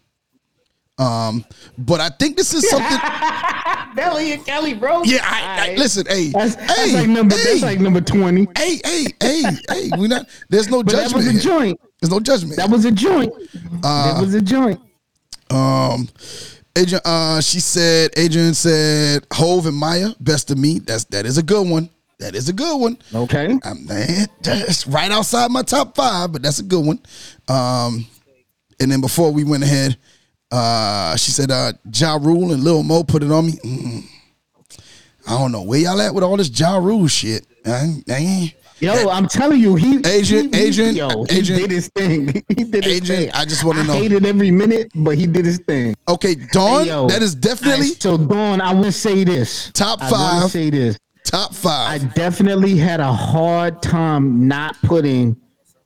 [0.97, 1.45] Um,
[1.77, 2.97] but I think this is something.
[3.95, 5.03] Belly and Kelly, bro.
[5.03, 6.05] Yeah, I, I listen.
[6.07, 7.35] Hey, That's, that's hey, like number.
[7.35, 8.47] hey, That's like number twenty.
[8.57, 9.89] hey, hey, hey, hey.
[9.97, 10.27] We not.
[10.49, 11.15] There's no But that judgment.
[11.15, 11.41] was a here.
[11.41, 11.81] joint.
[11.99, 12.55] There's no judgment.
[12.57, 13.33] That was a joint.
[13.81, 14.79] that was a joint.
[15.49, 16.07] Um,
[16.77, 20.79] Adrian, uh, she said, Adrian said, Hove and Mya, best of me.
[20.79, 21.89] That's that is a good one.
[22.19, 22.97] That is a good one.
[23.13, 23.57] Okay.
[23.63, 26.99] Um, man, that's right outside my top five, but that's a good one.
[27.47, 28.05] Um,
[28.79, 29.97] and then before we went ahead,
[30.51, 33.53] uh, she said, uh, Ja Rule and Lil Mo put it on me.
[33.53, 34.03] Mm,
[35.27, 37.45] I don't know where y'all at with all this Ja Rule shit.
[37.65, 42.43] I, Yo, I'm telling you, he Agent, he, he- yo, he did his thing.
[42.49, 43.31] He did his Adrian, thing.
[43.35, 45.95] I just wanna know- hated every minute, but he did his thing.
[46.07, 48.17] okay, Dawn, Hey, yo, that is definitely I- so.
[48.17, 49.69] Dawn, I want to say this.
[49.73, 50.49] Top I five.
[50.51, 50.97] say this.
[51.23, 52.01] top five.
[52.01, 55.35] I definitely had a hard time not putting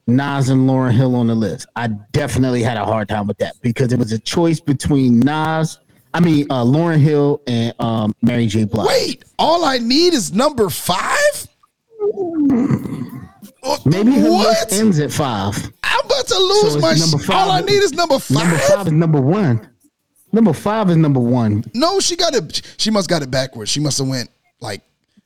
[0.08, 1.68] Nas and Lauryn Hill on the list.
[1.76, 5.80] I definitely had a hard time with that because it was a choice between Nas,
[6.14, 8.66] I mean uh, Lauryn Hill and um, Mary J.
[8.66, 8.88] Blige.
[8.88, 11.48] Wait, all I need is number five?
[13.84, 14.48] Maybe her what?
[14.48, 15.56] list ends at five.
[15.84, 17.36] I'm about to lose So my number five.
[17.36, 18.38] All I need is number five.
[18.38, 19.70] Number five is number one.
[20.32, 21.64] Number five is number one.
[21.74, 22.62] No, she got it.
[22.78, 23.72] She must got it backwards.
[23.72, 24.82] She must have went like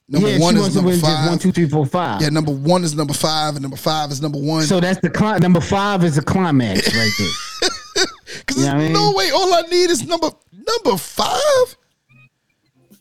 [0.10, 1.30] number yeah, one she is number five.
[1.30, 2.22] one, two, three, four, five.
[2.22, 4.64] Yeah, number one is number five, and number five is number one.
[4.64, 8.08] So that's the cli- number five is the climax right there.
[8.40, 9.30] Because there's I mean- no way.
[9.32, 11.78] All I need is number number five.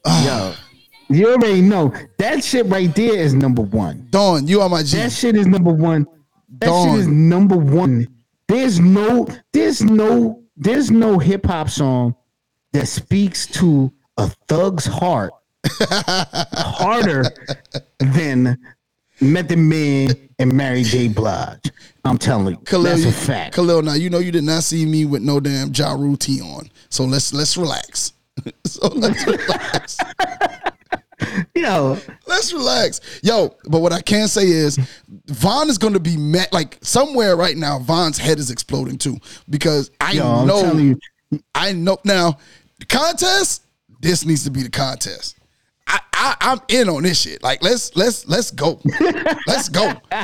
[0.04, 0.56] Ah.
[1.08, 4.06] Yo, you already know that shit right there is number one.
[4.10, 4.96] Dawn, you are my G.
[4.98, 6.06] That shit is number one.
[6.60, 6.90] That Dawn.
[6.90, 8.08] shit is number one.
[8.46, 12.14] There's no, there's no, there's no hip hop song
[12.72, 15.32] that speaks to a thug's heart
[16.78, 17.24] harder
[17.98, 18.58] than
[19.20, 21.08] Method Man and Mary J.
[21.08, 21.70] Blige.
[22.04, 23.54] I'm telling you, Khalil, that's a fact.
[23.54, 26.40] Khalil, now you know you did not see me with no damn Ja Rule tee
[26.40, 26.70] on.
[26.88, 28.12] So let's let's relax.
[28.64, 29.98] so let's relax.
[31.54, 33.00] Yo, Let's relax.
[33.22, 34.78] Yo, but what I can say is
[35.26, 36.48] Von is going to be mad.
[36.52, 39.18] Like somewhere right now, Von's head is exploding too
[39.50, 40.94] because I yo, know,
[41.54, 41.98] I know.
[42.04, 42.38] Now,
[42.78, 43.64] the contest,
[44.00, 45.37] this needs to be the contest.
[45.88, 47.42] I, I, I'm in on this shit.
[47.42, 48.80] Like, let's let's let's go,
[49.46, 49.92] let's go.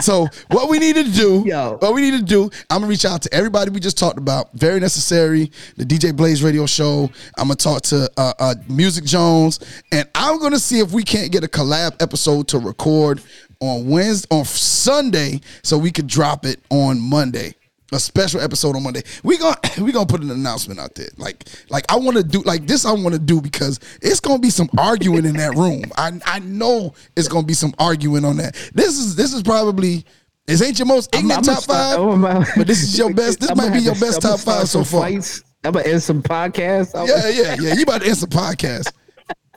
[0.00, 1.78] So, what we need to do, Yo.
[1.80, 4.52] what we need to do, I'm gonna reach out to everybody we just talked about.
[4.52, 5.50] Very necessary.
[5.76, 7.10] The DJ Blaze Radio Show.
[7.38, 9.60] I'm gonna talk to uh, uh, Music Jones,
[9.92, 13.22] and I'm gonna see if we can't get a collab episode to record
[13.60, 17.54] on Wednesday, on Sunday, so we could drop it on Monday.
[17.92, 19.02] A special episode on Monday.
[19.22, 21.08] We gonna we gonna put an announcement out there.
[21.16, 22.84] Like like I want to do like this.
[22.86, 25.84] I want to do because it's gonna be some arguing in that room.
[25.96, 28.54] I I know it's gonna be some arguing on that.
[28.74, 30.04] This is this is probably
[30.46, 33.40] this ain't your most I'm- ignorant top start- five, I'ma- but this is your best.
[33.40, 35.02] This I'ma might be your to- best top five so far.
[35.02, 35.42] Fights.
[35.62, 36.98] I'm gonna end some podcasts.
[36.98, 37.74] I'm Yeah, yeah, yeah.
[37.74, 38.90] You about to end some podcast.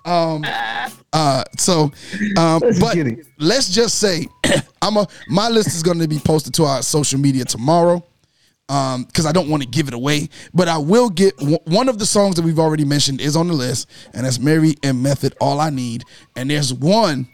[0.06, 0.46] Um,
[1.12, 1.92] uh, so,
[2.38, 2.98] um, Let's but
[3.40, 4.28] let's just say,
[4.82, 8.02] I'm a my list is going to be posted to our social media tomorrow.
[8.70, 11.88] Um, because I don't want to give it away, but I will get w- one
[11.88, 15.02] of the songs that we've already mentioned is on the list, and that's Mary and
[15.02, 15.36] Method.
[15.40, 16.04] All I need,
[16.36, 17.30] and there's one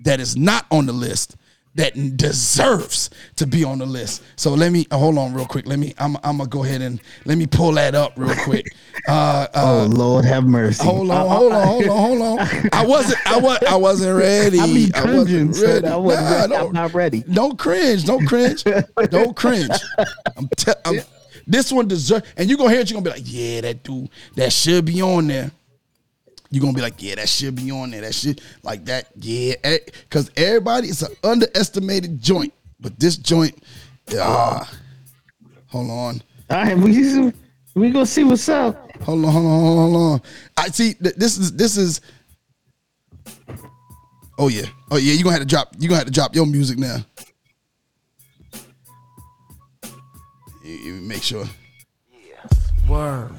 [0.00, 1.36] that is not on the list
[1.74, 4.22] that deserves to be on the list.
[4.36, 5.66] So let me uh, hold on real quick.
[5.66, 5.94] Let me.
[5.98, 6.16] I'm.
[6.22, 8.66] I'm gonna go ahead and let me pull that up real quick.
[9.08, 10.84] Uh, uh, Oh Lord, have mercy.
[10.84, 12.68] Hold on, hold on, hold on, hold on.
[12.72, 14.60] I wasn't, I was, I wasn't ready.
[14.60, 15.84] I be I wasn't son.
[15.86, 16.54] I wasn't Nah, ready.
[16.54, 17.22] I'm not ready.
[17.22, 18.04] Don't cringe.
[18.04, 18.62] Don't cringe.
[19.10, 19.70] don't cringe.
[20.36, 21.00] I'm, te- I'm
[21.48, 22.90] this one deserves and you're gonna hear it.
[22.90, 25.50] You are gonna be like, yeah, that dude, that should be on there.
[26.52, 28.02] You are gonna be like, yeah, that should be on there.
[28.02, 33.58] That shit, like that, yeah, eh, because everybody it's an underestimated joint, but this joint,
[34.18, 34.70] ah,
[35.68, 36.22] hold on.
[36.50, 37.32] All right, we
[37.74, 38.76] we gonna see what's up.
[39.02, 40.22] Hold on, hold on, hold on, hold on.
[40.58, 40.92] I see.
[40.92, 42.02] th- This is this is.
[44.38, 45.14] Oh yeah, oh yeah.
[45.14, 45.74] You gonna have to drop.
[45.78, 46.98] You gonna have to drop your music now.
[50.62, 51.44] You, you make sure.
[51.44, 51.48] Uh.
[52.12, 52.88] Yeah.
[52.88, 53.32] Word.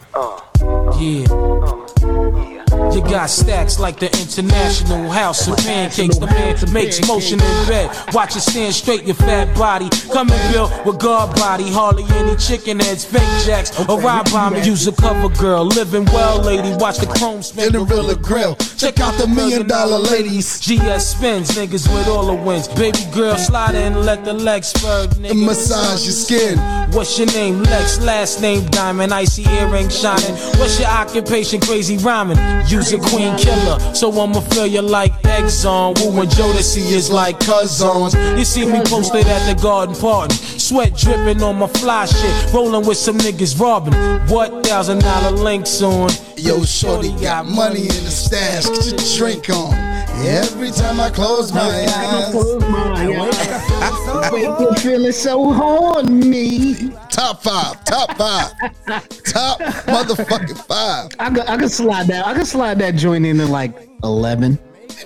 [0.99, 2.62] Yeah.
[2.93, 6.17] You got stacks like the International House of Pancakes.
[6.17, 7.89] The man makes motion in bed.
[8.13, 9.89] Watch it stand straight, your fat body.
[10.11, 11.69] Come and build with guard body.
[11.69, 13.77] Hardly any chicken heads, fake jacks.
[13.79, 15.65] A ride by me, use a cover girl.
[15.65, 16.75] Living well, lady.
[16.77, 17.67] Watch the chrome spin.
[17.67, 18.55] In the Gorilla Grill.
[18.77, 20.59] Check out the million dollar ladies.
[20.59, 22.67] GS spins, niggas with all the wins.
[22.67, 25.07] Baby girl, slide in, let the legs spur.
[25.07, 26.57] Nigga, Massage your skin.
[26.91, 27.63] What's your name?
[27.63, 30.35] Lex, last name Diamond, icy earring shining.
[30.59, 31.59] What's your occupation?
[31.59, 32.37] Crazy rhyming.
[32.67, 35.99] Use a queen killer, so I'ma feel you like Exxon.
[35.99, 38.15] Woo and Jodeci is like cousins.
[38.37, 42.87] You see me posted at the garden party, sweat dripping on my fly shit, rolling
[42.87, 43.93] with some niggas robbing.
[44.27, 46.09] What thousand dollar links on?
[46.37, 48.65] Yo, shorty got money in the stash.
[48.65, 49.73] Get your drink on.
[50.25, 52.33] Every time I close my eyes.
[53.85, 56.93] I wake up feeling so horny.
[57.13, 57.83] Top five.
[57.85, 58.51] Top five.
[59.23, 61.11] top motherfucking five.
[61.19, 62.25] I could, I could slide that.
[62.25, 63.71] I could slide that joint into like
[64.03, 64.57] eleven.
[64.57, 64.59] Eleven.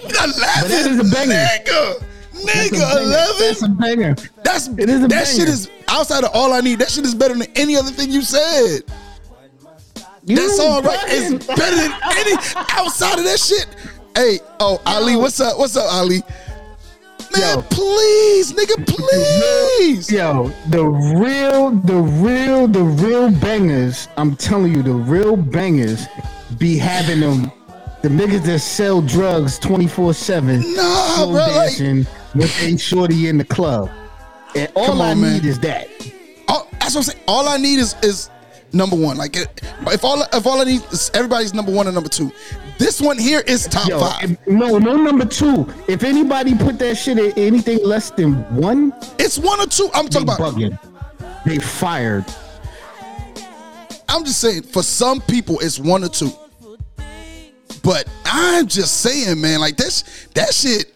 [0.03, 1.33] But that is a banger.
[1.33, 2.03] Nigga.
[2.33, 3.39] Nigga, eleven.
[3.39, 4.15] That's a banger.
[4.43, 5.25] That's It is a that banger.
[5.25, 6.79] shit is outside of all I need.
[6.79, 8.83] That shit is better than any other thing you said.
[10.25, 12.33] You That song right is better than any
[12.71, 13.67] outside of that shit.
[14.15, 15.57] Hey, oh Ali, what's up?
[15.59, 16.21] What's up, Ali?
[17.31, 17.61] Man, Yo.
[17.69, 20.11] please, nigga, please.
[20.11, 24.07] Yo, the real, the real, the real bangers.
[24.17, 26.07] I'm telling you, the real bangers
[26.57, 27.51] be having them.
[28.03, 31.77] The niggas that sell drugs 24 7 Nah, bro, like-
[32.35, 33.89] with a shorty in the club.
[34.55, 35.33] And all Come I on, man.
[35.33, 35.87] need is that.
[36.47, 37.19] All, that's what I'm saying.
[37.27, 38.29] All I need is is
[38.73, 39.17] number one.
[39.17, 42.31] Like if all if all need is everybody's number one and number two.
[42.77, 44.23] This one here is top Yo, five.
[44.31, 45.67] if- no, no number two.
[45.87, 49.89] If anybody put that shit at anything less than one, it's one or two.
[49.95, 50.39] I'm talking about.
[50.39, 50.77] bugging.
[51.45, 52.25] They fired.
[54.09, 56.31] I'm just saying, for some people, it's one or two.
[57.83, 60.93] But I'm just saying, man, like that's that shit,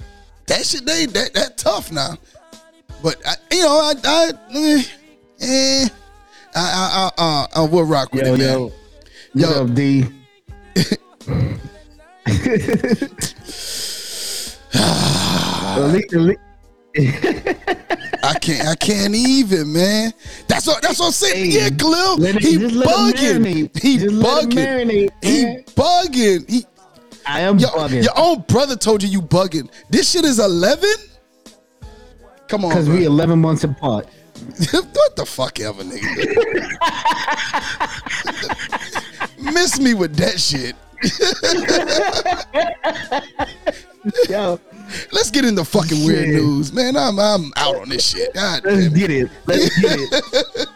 [0.47, 2.17] that shit, they that that tough now.
[3.01, 4.83] But I, you know, I, I, eh,
[5.41, 5.87] eh,
[6.55, 8.49] I, I, I, uh, uh, I, I will rock with Yo, it, man.
[8.49, 8.71] yo,
[9.33, 9.47] Yo.
[9.47, 10.05] what up, D?
[14.73, 16.39] At least- at least-
[18.23, 20.13] I can't, I can't even, man.
[20.47, 21.51] That's what, that's what I'm saying.
[21.51, 23.45] Hey, yeah, Khalil, he just let it bugging,
[23.81, 26.49] he Just bugging, he bugging.
[26.49, 26.65] He,
[27.25, 29.69] I am your, bugging your own brother told you you bugging.
[29.89, 30.87] This shit is 11.
[32.47, 34.07] Come on, because we 11 months apart.
[34.71, 36.07] what the fuck ever, nigga.
[39.53, 40.75] Miss me with that shit.
[44.29, 44.59] Yo,
[45.11, 46.95] Let's get into fucking weird news, man.
[46.95, 48.33] I'm I'm out on this shit.
[48.33, 48.99] God let's damn it.
[48.99, 49.29] get it.
[49.45, 50.67] Let's get it.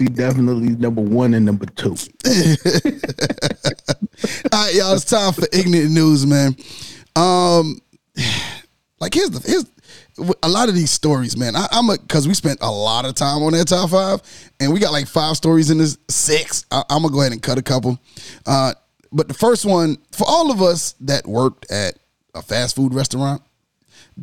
[0.00, 1.90] Warren definitely number one and number two.
[4.52, 4.94] All right, y'all.
[4.94, 6.56] It's time for ignorant news, man.
[7.16, 7.80] Um,
[9.00, 9.66] like here's the here's
[10.42, 11.56] a lot of these stories, man.
[11.56, 14.20] I, I'm a because we spent a lot of time on that top five,
[14.58, 16.64] and we got like five stories in this six.
[16.70, 17.98] I, I'm gonna go ahead and cut a couple.
[18.46, 18.74] Uh,
[19.12, 21.98] but the first one for all of us that worked at
[22.34, 23.42] a fast food restaurant.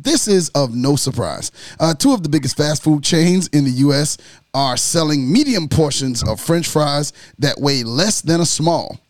[0.00, 1.50] This is of no surprise.
[1.80, 4.16] Uh, two of the biggest fast food chains in the U.S.
[4.54, 9.00] are selling medium portions of French fries that weigh less than a small.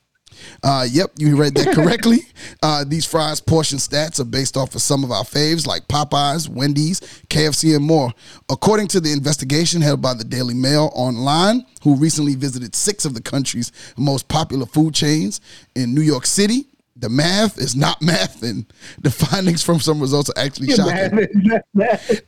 [0.63, 2.21] Uh, yep, you read that correctly.
[2.63, 6.49] uh, these fries portion stats are based off of some of our faves like Popeyes,
[6.49, 8.11] Wendy's, KFC, and more.
[8.49, 13.13] According to the investigation held by the Daily Mail online, who recently visited six of
[13.13, 15.43] the country's most popular food chains
[15.75, 16.67] in New York City,
[16.99, 18.67] the math is not math, and
[19.01, 21.29] the findings from some results are actually shocking.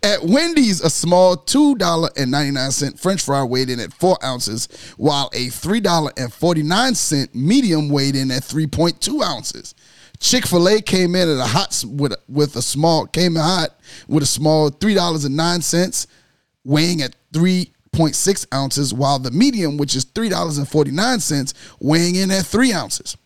[0.02, 7.34] At Wendy's, a small $2.99 French fry weighed in at four ounces, while a $3.49
[7.34, 9.74] medium weighed in at 3.2 ounces.
[10.20, 13.42] Chick Fil A came in at a hot with a, with a small came in
[13.42, 16.06] hot with a small three dollars and nine cents,
[16.62, 20.90] weighing at three point six ounces, while the medium, which is three dollars and forty
[20.90, 23.16] nine cents, weighing in at three ounces.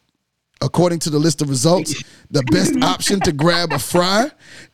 [0.60, 4.30] According to the list of results, the best option to grab a fry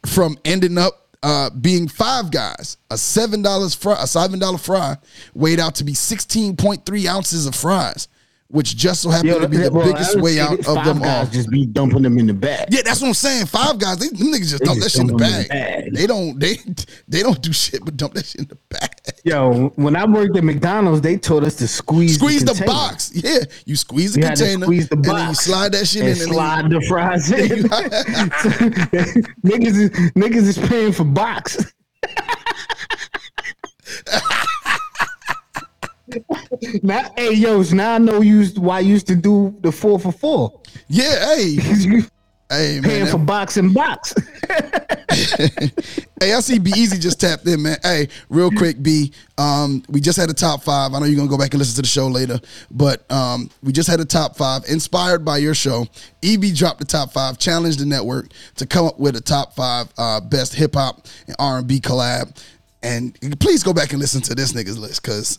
[0.06, 4.96] from ending up uh, being Five Guys, a seven dollars fry, a seven dollar fry,
[5.34, 8.08] weighed out to be sixteen point three ounces of fries,
[8.50, 11.26] which just so happened to be the well, biggest way out of Five them Guys
[11.26, 11.32] all.
[11.32, 12.66] Just be dumping them in the bag.
[12.70, 13.46] Yeah, that's what I'm saying.
[13.46, 15.42] Five Guys, they, them niggas just dump that just shit in the dump in bag.
[15.44, 15.94] the bag.
[15.94, 16.58] They don't they
[17.08, 18.90] they don't do shit but dump that shit in the bag.
[19.24, 22.66] Yo, when I worked at McDonald's, they told us to squeeze Squeeze the, container.
[22.72, 23.10] box.
[23.14, 26.02] Yeah, you squeeze the You container squeeze the and then you box slide that shit
[26.02, 27.64] and in and then slide the fries in.
[29.44, 31.72] niggas, is, niggas is paying for box.
[36.82, 39.72] now, hey, yo, so now I know you used, why you used to do the
[39.72, 40.60] four for four.
[40.88, 41.58] Yeah, hey.
[42.52, 44.12] Hey paying man, for box and box.
[46.22, 47.78] Hey, I see Be Easy just tapped in, man.
[47.82, 49.10] Hey, real quick, B.
[49.38, 50.92] Um, we just had a top five.
[50.92, 52.38] I know you're gonna go back and listen to the show later,
[52.70, 55.86] but um, we just had a top five inspired by your show.
[56.20, 59.88] Ibby dropped the top five, challenged the network to come up with a top five
[59.96, 62.36] uh, best hip hop and R and B collab.
[62.82, 65.38] And please go back and listen to this nigga's list because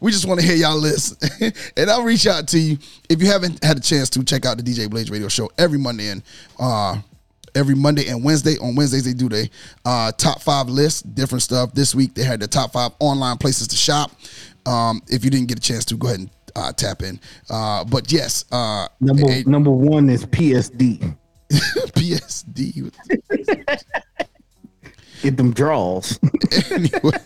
[0.00, 1.24] we just want to hear y'all list.
[1.76, 4.56] and I'll reach out to you if you haven't had a chance to check out
[4.56, 6.22] the DJ Blaze Radio Show every Monday and
[6.58, 6.96] uh,
[7.54, 8.58] every Monday and Wednesday.
[8.58, 9.46] On Wednesdays, they do their
[9.84, 11.72] uh, top five list, different stuff.
[11.72, 14.10] This week, they had the top five online places to shop.
[14.66, 17.20] Um, if you didn't get a chance to, go ahead and uh, tap in.
[17.50, 21.16] Uh, but yes, uh, number eh, number one is PSD.
[21.50, 22.92] PSD.
[25.22, 26.18] Get them draws.
[26.70, 27.12] anyway.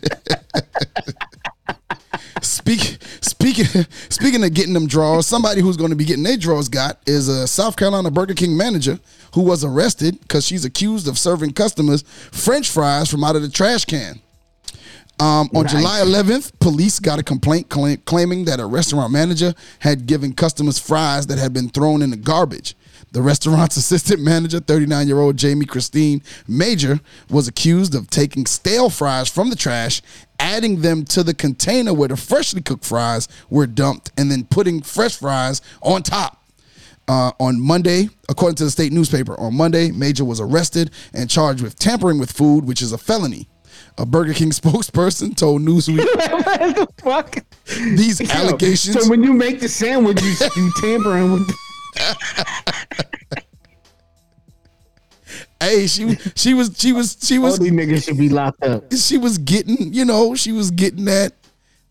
[2.43, 3.65] Speak, speaking,
[4.11, 7.29] speaking of getting them draws, somebody who's going to be getting their draws got is
[7.29, 9.01] a South Carolina Burger King manager
[9.35, 13.49] who was arrested because she's accused of serving customers French fries from out of the
[13.49, 14.21] trash can.
[15.19, 15.67] Um, on.
[15.67, 20.79] July 11th, police got a complaint claim, claiming that a restaurant manager had given customers
[20.79, 22.77] fries that had been thrown in the garbage.
[23.17, 27.01] The restaurant's assistant manager, 39 year old Jamie Christine Major,
[27.31, 30.03] was accused of taking stale fries from the trash,
[30.39, 34.83] adding them to the container where the freshly cooked fries were dumped, and then putting
[34.83, 36.45] fresh fries on top.
[37.09, 41.63] Uh, on Monday, according to the state newspaper, on Monday, Major was arrested and charged
[41.63, 43.49] with tampering with food, which is a felony.
[43.97, 47.39] A Burger King spokesperson told Newsweek what the fuck?
[47.97, 49.03] these allegations.
[49.03, 51.47] So when you make the sandwiches, you tampering with.
[51.47, 51.57] The-
[55.61, 58.93] hey, she she was she was she all was these niggas should be locked up.
[58.93, 61.33] she was getting you know she was getting that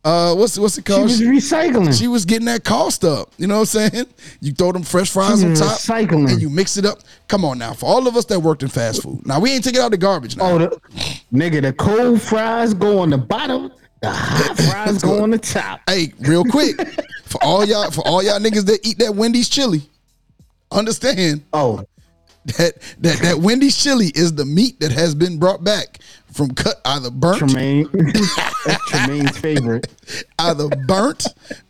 [0.04, 1.10] uh what's what's it called?
[1.10, 1.98] She was recycling.
[1.98, 3.32] She was getting that cost up.
[3.38, 4.06] You know what I'm saying?
[4.40, 6.32] You throw them fresh fries on top recycling.
[6.32, 7.00] and you mix it up.
[7.28, 9.26] Come on now, for all of us that worked in fast food.
[9.26, 10.46] Now we ain't taking out the garbage now.
[10.52, 10.80] oh, the,
[11.34, 13.72] nigga, the cold fries go on the bottom.
[14.02, 15.82] The hot fries go on the top.
[15.90, 16.80] Hey, real quick,
[17.24, 19.82] for all y'all for all y'all niggas that eat that Wendy's chili,
[20.72, 21.84] understand Oh,
[22.58, 26.00] that that that Wendy's chili is the meat that has been brought back
[26.32, 27.90] from cut either burnt, Tremaine.
[28.66, 29.88] That's Tremaine's favorite.
[30.38, 31.26] either burnt,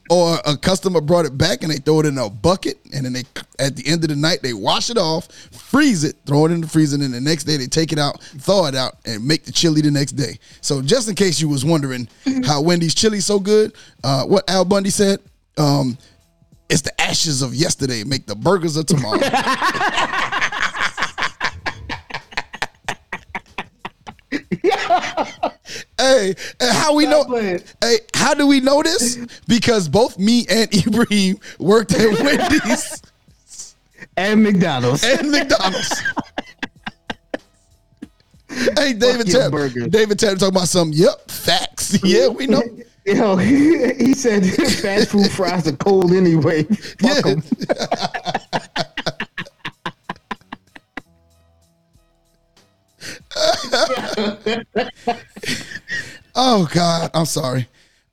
[0.10, 3.14] or a customer brought it back and they throw it in a bucket, and then
[3.14, 3.24] they
[3.60, 6.62] at the end of the night they wash it off, freeze it, throw it in
[6.62, 9.26] the freezer, and then the next day they take it out, thaw it out, and
[9.26, 10.38] make the chili the next day.
[10.62, 12.08] So just in case you was wondering
[12.44, 15.20] how Wendy's chili so good, uh, what Al Bundy said,
[15.58, 15.98] um,
[16.70, 19.20] it's the ashes of yesterday make the burgers of tomorrow.
[24.32, 27.26] hey, and how we know?
[27.26, 27.62] playing.
[27.82, 29.18] Hey, how do we know this?
[29.48, 33.02] Because both me and Ibrahim worked at Wendy's
[34.18, 35.04] And McDonald's.
[35.04, 36.02] and McDonald's.
[38.78, 39.52] hey, David Tapp.
[39.90, 40.92] David Tapp talking about some.
[40.94, 41.98] Yep, facts.
[42.04, 42.62] Yeah, we know.
[43.06, 46.64] Yo, he, he said fast food fries are cold anyway.
[46.64, 48.84] Fuck Yeah.
[56.36, 57.68] Oh God, I'm sorry.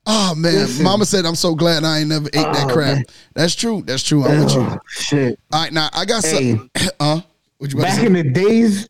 [0.05, 0.83] Oh man, Listen.
[0.83, 2.95] Mama said I'm so glad I ain't never ate that Oh, crap.
[2.95, 3.05] man.
[3.33, 3.81] That's true.
[3.85, 4.23] That's true.
[4.25, 4.61] I'm with you.
[4.61, 5.39] Oh, shit.
[5.51, 6.51] All right, now I got Hey.
[6.77, 6.89] some.
[6.99, 7.21] Uh,
[7.57, 8.89] what you about to Back in the days,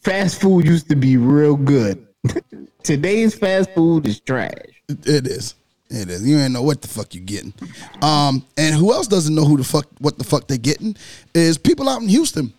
[0.00, 2.06] fast food used to be real good.
[2.82, 4.52] Today's fast food is trash.
[4.88, 5.54] It is.
[5.90, 6.26] It is.
[6.26, 7.52] You ain't know what the fuck you getting.
[8.00, 10.96] Um, and who else doesn't know who the fuck what the fuck they getting
[11.34, 12.52] is people out in Houston.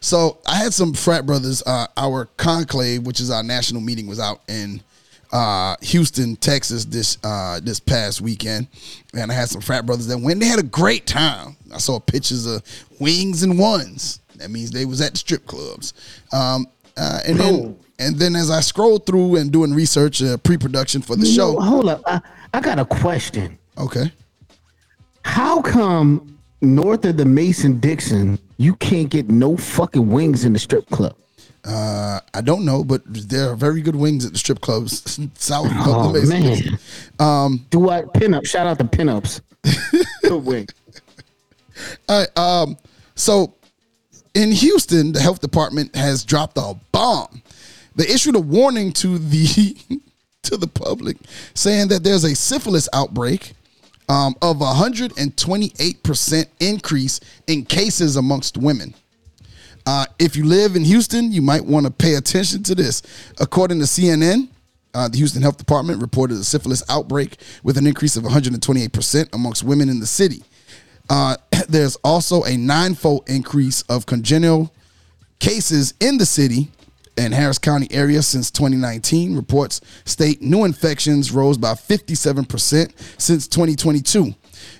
[0.00, 1.62] So I had some frat brothers.
[1.66, 4.80] Uh, our conclave, which is our national meeting, was out in
[5.32, 8.66] uh, Houston, Texas this uh, this past weekend,
[9.14, 10.40] and I had some frat brothers that went.
[10.40, 11.56] They had a great time.
[11.74, 12.62] I saw pictures of
[12.98, 14.20] wings and ones.
[14.36, 15.92] That means they was at the strip clubs.
[16.32, 21.02] Um, uh, and then and then as I scrolled through and doing research, uh, pre-production
[21.02, 21.52] for the You show.
[21.54, 22.02] know, hold up.
[22.06, 22.20] I,
[22.54, 23.58] I got a question.
[23.76, 24.12] Okay.
[25.24, 30.58] How come north of the Mason Dixon, you can't get no fucking wings in the
[30.58, 31.14] strip club?
[31.64, 35.66] Uh, I don't know, but there are very good wings at the strip clubs south
[35.66, 36.40] of Oh the Mason.
[36.40, 36.78] man.
[37.18, 38.46] Um, do I pinup?
[38.46, 39.40] Shout out to pinups.
[40.22, 40.66] Good wing.
[42.08, 42.76] All right, um,
[43.16, 43.54] so
[44.34, 47.42] in Houston, the health department has dropped a bomb.
[47.96, 49.76] They issued a warning to the
[50.44, 51.16] to the public,
[51.54, 53.52] saying that there's a syphilis outbreak
[54.08, 58.94] um, of 128 percent increase in cases amongst women.
[59.86, 63.02] Uh, if you live in Houston, you might want to pay attention to this.
[63.40, 64.48] According to CNN,
[64.92, 69.64] uh, the Houston Health Department reported a syphilis outbreak with an increase of 128% amongst
[69.64, 70.42] women in the city.
[71.08, 71.36] Uh,
[71.68, 74.72] there's also a ninefold increase of congenital
[75.38, 76.68] cases in the city
[77.18, 79.36] and Harris County area since 2019.
[79.36, 84.34] Reports state new infections rose by 57% since 2022.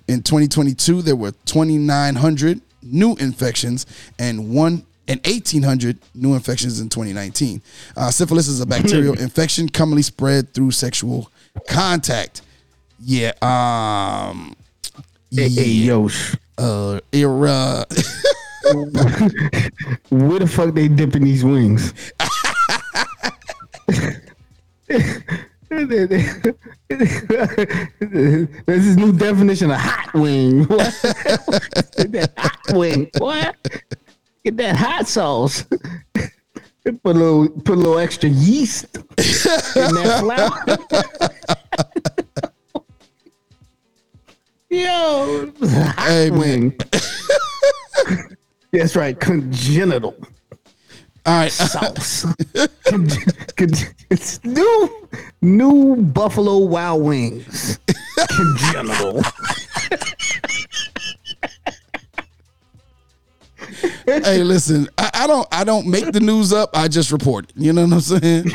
[0.09, 3.84] In 2022, there were 2,900 new infections
[4.18, 7.62] and one and 1,800 new infections in 2019.
[7.97, 11.30] Uh, syphilis is a bacterial infection commonly spread through sexual
[11.66, 12.43] contact.
[13.01, 13.32] Yeah.
[13.43, 14.55] Um.
[15.30, 16.09] Hey, hey, yo,
[16.59, 17.01] Uh.
[17.12, 17.86] Era.
[20.11, 21.95] where the fuck they dipping these wings?
[24.89, 25.22] There's
[28.66, 30.64] this new definition of hot wing.
[30.68, 30.95] What?
[31.97, 33.11] Get that hot wing.
[33.18, 33.57] What?
[34.45, 35.64] Get that hot sauce.
[36.84, 40.78] Put a little, put a little extra yeast in that flour.
[44.70, 46.78] Yo, hot Hey, wing.
[48.72, 50.14] That's right, congenital
[51.29, 51.53] All right.
[51.53, 52.24] sauce.
[54.11, 55.09] It's new,
[55.43, 57.79] new Buffalo Wild Wings.
[58.16, 59.22] Congenital.
[64.07, 66.70] hey, listen, I, I don't I don't make the news up.
[66.72, 67.57] I just report it.
[67.57, 68.51] You know what I'm saying?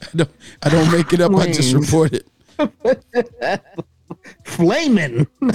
[0.00, 0.30] I don't
[0.62, 1.34] I don't make it up.
[1.34, 2.26] I just report it.
[4.50, 5.26] Flaming.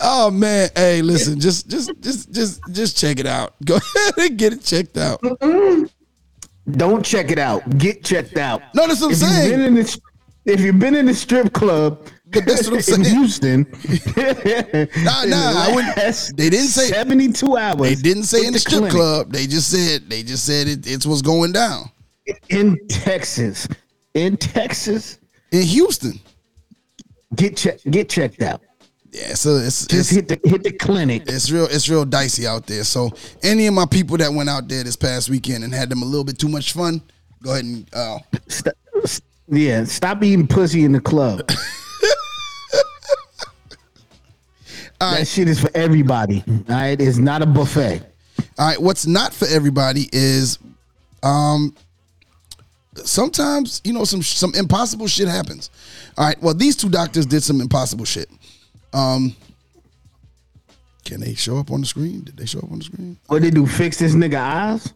[0.00, 3.54] Oh man, hey, listen, just just just just just check it out.
[3.64, 5.20] Go ahead and get it checked out.
[6.70, 7.78] Don't check it out.
[7.78, 8.62] Get checked out.
[8.74, 9.50] No, that's what I'm if saying.
[9.50, 10.00] You've been in the,
[10.44, 13.10] if you've been in the strip club But that's what I'm in.
[13.10, 13.66] Houston,
[15.04, 17.76] Nah, nah, I wouldn't- they didn't say- 72 hours.
[17.80, 19.32] They didn't say with in the strip clinic club.
[19.32, 21.90] They just said they just said it, it's what's going down
[22.48, 23.68] in Texas.
[24.14, 25.18] In Texas,
[25.52, 26.18] in Houston.
[27.34, 28.62] get check, get checked out.
[29.12, 31.22] Yeah, so it's Just it's, hit the hit the clinic.
[31.26, 32.84] it's real it's real dicey out there.
[32.84, 33.10] So
[33.42, 36.04] any of my people that went out there this past weekend and had them a
[36.04, 37.00] little bit too much fun,
[37.42, 38.18] go ahead and uh,
[38.48, 38.74] St-
[39.04, 41.46] st- yeah, stop eating pussy in the club.
[45.00, 46.42] that shit is for everybody.
[46.48, 48.00] All right, it's not a buffet.
[48.58, 50.58] All right, what's not for everybody is
[51.22, 51.74] um
[53.04, 55.70] sometimes, you know, some some impossible shit happens.
[56.16, 58.28] All right, well, these two doctors did some impossible shit.
[58.92, 59.34] Um
[61.04, 62.22] can they show up on the screen?
[62.24, 63.16] Did they show up on the screen?
[63.26, 63.64] What they do?
[63.66, 64.92] Fix this nigga eyes?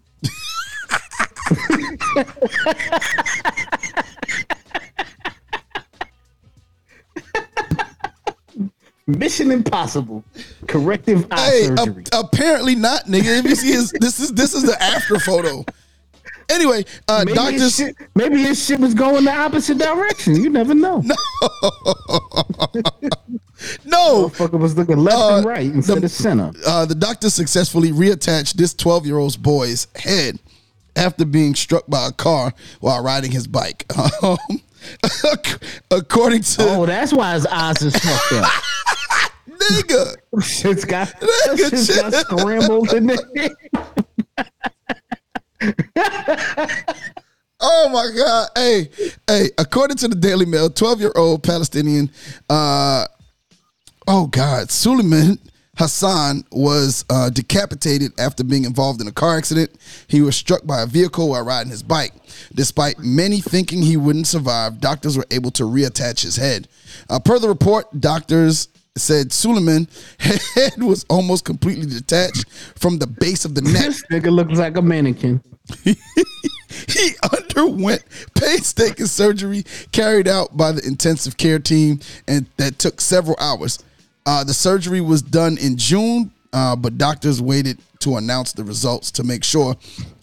[9.06, 10.22] Mission Impossible,
[10.68, 12.04] corrective eye Hey, surgery.
[12.12, 13.38] a- apparently not, nigga.
[13.40, 15.64] If you see his, this is this is the after photo.
[16.50, 20.36] Anyway, uh maybe, his doctors shit, maybe his shit was going the opposite direction.
[20.36, 21.00] You never know.
[21.04, 21.12] no
[23.84, 24.28] no.
[24.28, 26.50] Motherfucker was looking left Uh, and right instead the- of center.
[26.66, 30.38] uh, the doctor successfully reattached this 12 year old's boy's head
[30.96, 33.84] after being struck by a car while riding his bike.
[34.22, 34.38] Um,
[35.90, 38.50] according to Oh, that's why his eyes is fucked up.
[39.50, 40.16] nigga.
[40.42, 43.18] Shit's got, Nigga, shit's got scrambled in there.
[47.60, 48.48] Oh my God.
[48.56, 48.88] Hey,
[49.26, 52.10] hey, according to the Daily Mail, 12 year old Palestinian,
[52.48, 53.04] uh,
[54.08, 55.38] oh God, Suleiman
[55.76, 59.70] Hassan was uh, decapitated after being involved in a car accident.
[60.08, 62.12] He was struck by a vehicle while riding his bike.
[62.54, 66.66] Despite many thinking he wouldn't survive, doctors were able to reattach his head.
[67.08, 68.68] Uh, per the report, doctors
[69.00, 69.88] said Suleiman
[70.18, 73.82] head was almost completely detached from the base of the neck.
[73.82, 75.42] This nigga looks like a mannequin.
[75.84, 78.02] he underwent
[78.34, 83.78] painstaking surgery carried out by the intensive care team and that took several hours.
[84.26, 89.10] Uh, the surgery was done in June, uh, but doctors waited to announce the results
[89.12, 89.76] to make sure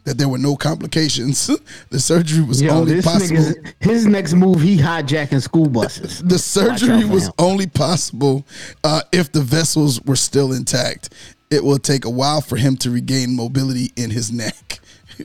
[0.07, 1.47] that there were no complications.
[1.89, 3.53] the surgery was Yo, only possible.
[3.81, 6.23] his next move, he hijacking school buses.
[6.27, 8.45] The surgery was only possible
[8.85, 11.13] uh, if the vessels were still intact.
[11.51, 14.79] It will take a while for him to regain mobility in his neck.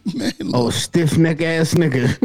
[0.15, 2.17] Man, Oh, stiff neck ass nigga.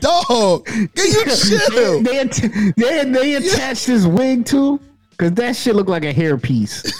[0.00, 2.02] dog, can you chill?
[2.02, 6.90] they, att- they, they attached his wig too, because that shit looked like a hairpiece.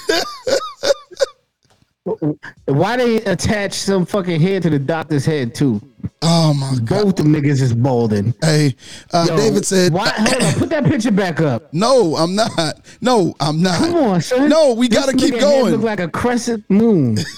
[2.66, 5.80] Why they attach some fucking head to the doctor's head too?
[6.22, 7.04] Oh my god.
[7.04, 8.34] Both the niggas is balding.
[8.42, 8.74] Hey,
[9.12, 11.72] uh, Yo, David said, Why, hold on, put that picture back up.
[11.72, 12.80] "No, I'm not.
[13.00, 13.78] No, I'm not.
[13.78, 14.48] Come on, son.
[14.48, 15.72] No, we This gotta keep going.
[15.72, 17.18] Look like a crescent moon.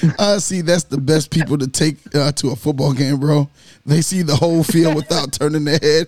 [0.18, 3.50] Uh, see, that's the best people to take uh, to a football game, bro.
[3.84, 6.06] They see the whole field without turning their head.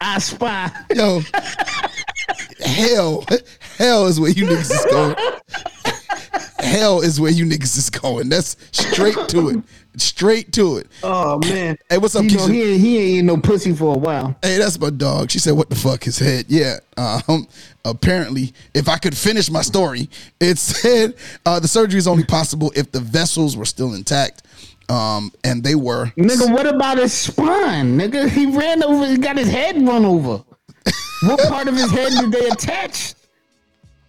[0.00, 0.70] I spy.
[0.94, 1.20] Yo,
[2.64, 3.24] hell,
[3.78, 5.16] hell is where you niggas is going.
[6.58, 8.28] Hell is where you niggas is going.
[8.30, 9.64] That's straight to it.
[9.96, 10.88] Straight to it.
[11.02, 11.78] Oh man.
[11.88, 14.34] Hey, what's up, You know, he ain't, he ain't eating no pussy for a while.
[14.42, 15.30] Hey, that's my dog.
[15.30, 16.78] She said, "What the fuck his head?" Yeah.
[16.96, 17.46] Um.
[17.84, 20.08] Apparently, if I could finish my story,
[20.40, 24.42] it said uh, the surgery is only possible if the vessels were still intact.
[24.88, 26.06] Um, and they were.
[26.16, 27.98] Nigga, what about his spine?
[27.98, 30.42] Nigga, he ran over, he got his head run over.
[31.22, 33.14] What part of his head did they attach?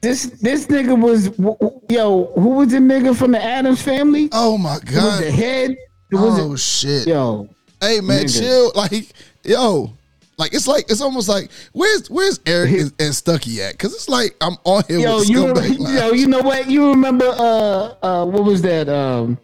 [0.01, 2.25] This this nigga was w- w- yo.
[2.35, 4.29] Who was the nigga from the Addams family?
[4.31, 4.95] Oh my god!
[5.03, 5.77] was the head.
[6.11, 7.07] Was Oh shit.
[7.07, 7.49] yo.
[7.81, 8.39] Hey man, nigga.
[8.39, 8.71] chill.
[8.75, 9.07] Like
[9.43, 9.93] yo.
[10.37, 13.71] Like it's like it's almost like where's where's Eric and, and Stucky at?
[13.71, 16.69] Because it's like I'm on here Yo, with you scumbag yo, you know what?
[16.69, 18.89] You remember uh uh what was that?
[18.89, 19.37] Um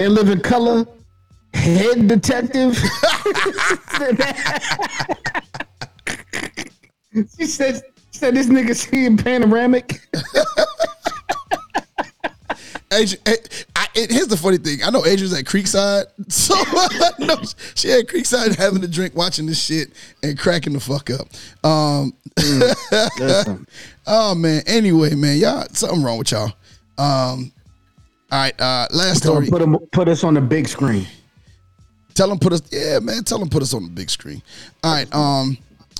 [0.00, 0.86] in Living Color?
[1.52, 2.76] Head detective.
[7.38, 10.00] she said she said this nigga seeing panoramic.
[12.92, 13.36] Adrian, eh,
[13.74, 14.80] I, here's the funny thing.
[14.84, 17.36] I know Adrian's at Creekside, so I know
[17.74, 19.92] she at Creekside having a drink, watching this shit,
[20.22, 21.26] and cracking the fuck up.
[21.64, 23.66] Um, Listen.
[24.06, 24.62] oh man.
[24.66, 26.52] Anyway, man, y'all something wrong with y'all.
[26.98, 27.52] Um,
[28.30, 28.60] all right.
[28.60, 29.48] Uh, last story.
[29.48, 31.06] Put him put us on the big screen.
[32.14, 32.62] Tell them put us.
[32.70, 33.24] Yeah, man.
[33.24, 34.42] Tell them put us on the big screen.
[34.84, 35.14] All right.
[35.14, 35.56] Um,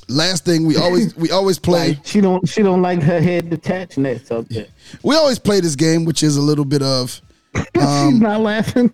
[0.09, 1.89] last thing we always we always play.
[1.89, 4.71] Like she don't she don't like her head detached and that subject.
[5.03, 7.19] We always play this game, which is a little bit of
[7.79, 8.91] Um, She's not laughing.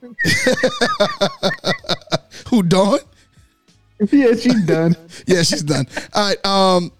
[2.47, 2.99] who Dawn.
[4.11, 4.95] yeah, she's done.
[5.27, 5.85] yeah, she's done.
[6.13, 6.45] All right.
[6.45, 6.91] Um,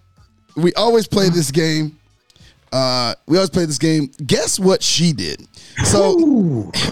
[0.55, 1.97] we always play this game.
[2.72, 4.12] Uh, we always play this game.
[4.26, 5.47] Guess what she did?
[5.86, 6.18] So,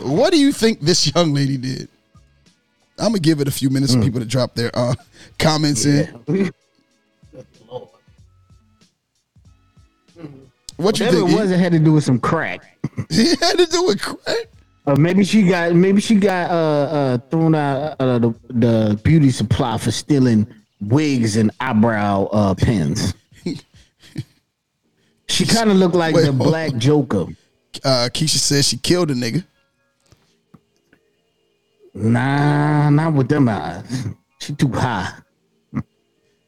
[0.03, 1.89] what do you think this young lady did?
[2.99, 4.95] I'm gonna give it a few minutes for people to drop their uh,
[5.37, 6.51] comments in.
[10.77, 11.31] What you Whatever think?
[11.31, 12.61] it was, it had to do with some crack.
[13.09, 14.47] It had to do with crack.
[14.85, 19.29] Uh, maybe she got maybe she got uh, uh thrown out uh, the, the beauty
[19.29, 20.47] supply for stealing
[20.79, 23.13] wigs and eyebrow uh pins.
[25.27, 27.25] she kind of looked like Wait, the black Joker.
[27.83, 29.45] Uh, Keisha says she killed a nigga.
[31.93, 34.07] Nah, not with them eyes.
[34.39, 35.11] She too high.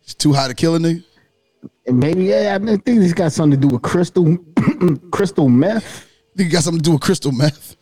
[0.03, 1.03] She's too high to kill a nigga.
[1.89, 4.37] And maybe yeah, I think this got something to do with crystal
[5.11, 6.05] crystal meth
[6.37, 7.75] Think it got something to do with crystal meth.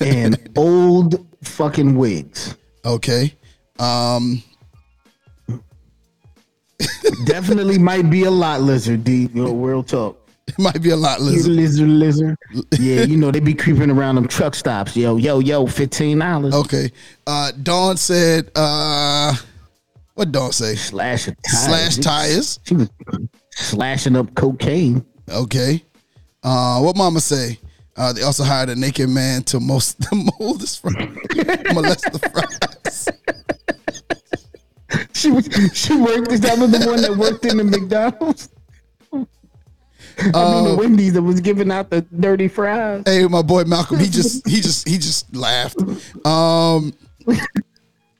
[0.00, 2.56] and old fucking wigs.
[2.84, 3.32] Okay.
[3.78, 4.42] Um,
[7.24, 9.30] Definitely might be a lot lizard, D.
[9.32, 10.28] You know, real talk.
[10.48, 11.52] it might be a lot You lizard.
[11.52, 12.36] lizard, lizard.
[12.78, 14.96] Yeah, you know they be creeping around them truck stops.
[14.96, 16.52] Yo, yo, yo, fifteen dollars.
[16.54, 16.90] Okay.
[17.26, 19.34] Uh, Dawn said, uh,
[20.14, 20.74] what Dawn say?
[20.76, 21.36] Slash a tire.
[21.44, 22.60] Slash tires.
[22.64, 22.90] She was
[23.50, 25.04] slashing up cocaine.
[25.28, 25.82] Okay.
[26.42, 27.58] Uh, what Mama say?
[27.96, 30.94] Uh, they also hired a naked man to most the mold his fries,
[31.74, 33.08] molest the fries.
[35.12, 36.32] she was she worked.
[36.32, 38.48] Is that was the one that worked in the McDonald's?
[39.12, 43.02] I mean, Uh, the Wendy's that was giving out the dirty fries.
[43.06, 45.80] Hey, my boy Malcolm, he just he just he just laughed.
[46.24, 46.92] Um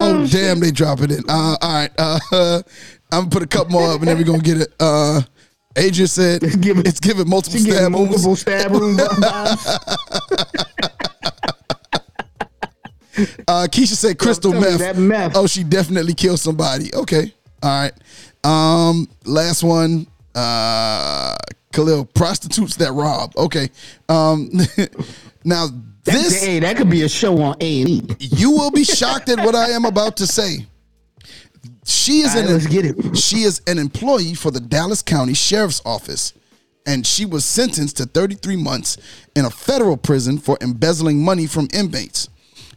[0.06, 1.10] Oh damn, they drop it.
[1.28, 2.18] Uh, all right, uh,
[3.12, 4.74] I'm gonna put a couple more up, and then we're gonna get it.
[4.78, 5.22] Uh,
[5.76, 8.10] Adrian said It's giving- it's giving multiple stab wounds.
[8.24, 9.02] multiple stab wounds.
[13.46, 14.96] Uh, Keisha said crystal meth.
[14.98, 15.36] meth.
[15.36, 16.92] Oh, she definitely killed somebody.
[16.92, 17.32] Okay,
[17.62, 17.92] all right.
[18.42, 20.08] Um, last one.
[20.34, 21.36] Uh,
[21.72, 23.32] Khalil prostitutes that rob.
[23.36, 23.68] Okay.
[24.08, 24.50] Um,
[25.44, 25.68] now
[26.04, 28.16] this hey, that could be a show on A and E.
[28.18, 30.66] you will be shocked at what I am about to say.
[31.84, 33.16] She is right, an let's get it.
[33.16, 36.32] she is an employee for the Dallas County Sheriff's Office,
[36.86, 38.96] and she was sentenced to 33 months
[39.34, 42.28] in a federal prison for embezzling money from inmates.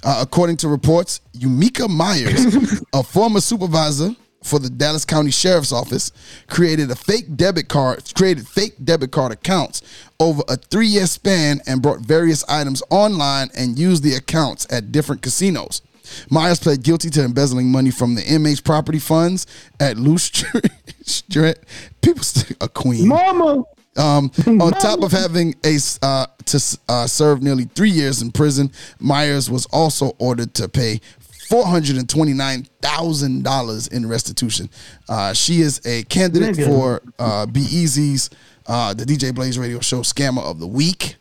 [0.03, 4.15] Uh, according to reports, Yumika Myers, a former supervisor
[4.47, 6.11] for the Dallas County Sheriff's Office,
[6.47, 9.81] created a fake debit card, created fake debit card accounts
[10.19, 15.21] over a three-year span and brought various items online and used the accounts at different
[15.21, 15.81] casinos.
[16.29, 19.45] Myers pled guilty to embezzling money from the inmates' property funds
[19.79, 20.31] at Loose
[21.03, 21.59] Street.
[22.01, 22.23] People,
[22.61, 23.07] a queen.
[23.07, 23.63] Mama,
[23.97, 28.71] Um, on top of having a uh, to uh, serve nearly three years in prison,
[28.99, 31.01] Myers was also ordered to pay
[31.47, 34.69] four hundred and twenty nine thousand dollars in restitution.
[35.07, 36.65] Uh, she is a candidate Nigga.
[36.65, 38.29] for uh, Be Easy's
[38.67, 41.15] uh, the DJ Blaze Radio Show Scammer of the Week.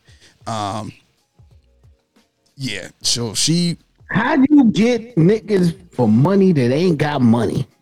[0.47, 0.93] Um,
[2.57, 3.77] yeah, so she.
[4.11, 7.67] how do you get niggas for money that ain't got money?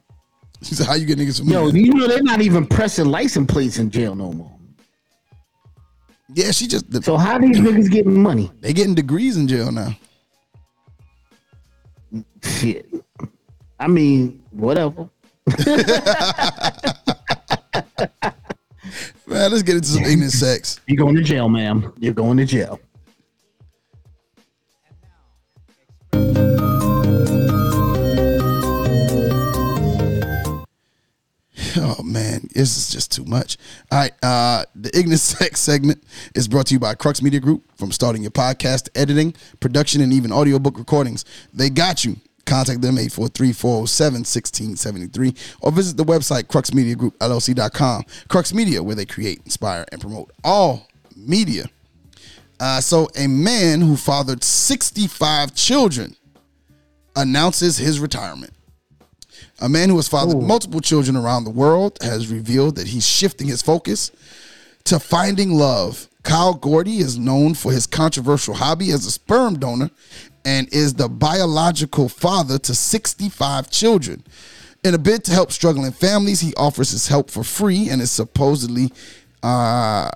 [0.63, 3.53] She said, "How you get niggas from Yo, you know they're not even pressing license
[3.53, 4.51] plates in jail no more.
[6.33, 8.51] Yeah, she just So how these niggas getting money?
[8.61, 9.95] they getting degrees in jail now.
[12.43, 12.93] Shit.
[13.79, 15.09] I mean, whatever.
[19.27, 20.81] Man, let's get into some ignorant sex.
[20.87, 21.93] You're going to jail, ma'am.
[21.99, 22.79] You're going to jail.
[31.77, 33.57] Oh man, this is just too much.
[33.91, 36.05] All right, uh, the ignorant sex segment
[36.35, 37.65] is brought to you by Crux Media Group.
[37.77, 42.17] From starting your podcast, editing, production, and even audiobook recordings, they got you.
[42.47, 48.05] Contact them 843-407-1673 or visit the website cruxmediagroupllc.com.
[48.29, 51.65] Crux Media, where they create, inspire, and promote all media.
[52.61, 56.15] Uh, so a man who fathered 65 children
[57.17, 58.53] announces his retirement.
[59.65, 63.47] A man who has fathered multiple children around the world has revealed that he's shifting
[63.47, 64.11] his focus
[64.85, 66.07] to finding love.
[66.23, 69.91] Kyle Gordy is known for his controversial hobby as a sperm donor
[70.45, 74.23] and is the biological father to 65 children.
[74.85, 78.11] In a bid to help struggling families, he offers his help for free and is
[78.11, 78.93] supposedly
[79.43, 80.11] uh,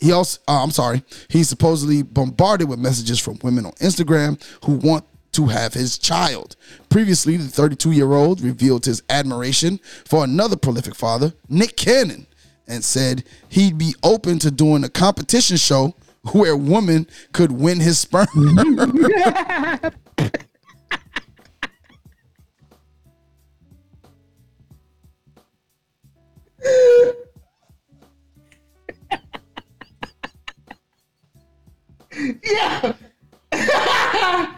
[0.00, 4.76] he also, uh, I'm sorry, he's supposedly bombarded with messages from women on Instagram who
[4.76, 5.04] want
[5.34, 6.56] to have his child.
[6.88, 12.26] Previously, the 32 year old revealed his admiration for another prolific father, Nick Cannon,
[12.66, 15.94] and said he'd be open to doing a competition show
[16.32, 18.26] where women could win his sperm.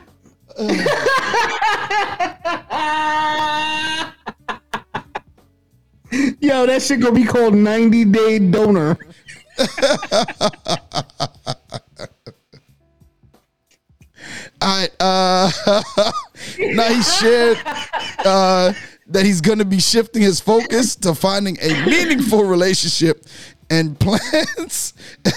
[6.40, 8.96] Yo, that shit gonna be called 90 Day Donor.
[14.60, 14.90] All right.
[14.98, 15.50] Uh,
[16.58, 17.58] now he shared
[18.24, 18.72] uh,
[19.08, 23.24] that he's going to be shifting his focus to finding a meaningful relationship
[23.70, 24.94] and plans.
[25.24, 25.32] hey,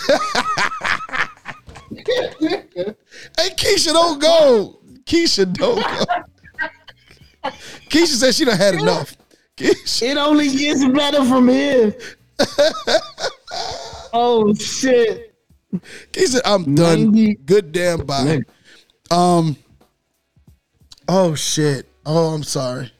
[3.56, 4.79] Keisha, don't go.
[5.10, 7.50] Keisha, don't go.
[7.90, 9.18] Keisha said she done had enough.
[9.58, 11.98] Keisha, It only gets better from here.
[14.14, 15.36] oh shit.
[16.12, 17.06] Keisha, I'm done.
[17.06, 18.42] 90 Good damn bye.
[19.10, 19.58] Um.
[21.08, 21.88] Oh shit.
[22.06, 22.92] Oh, I'm sorry.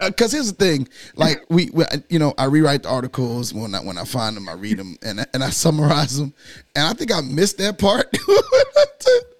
[0.00, 3.80] Because here's the thing, like we, we, you know, I rewrite the articles when I
[3.80, 6.32] when I find them, I read them, and and I summarize them,
[6.74, 8.06] and I think I missed that part.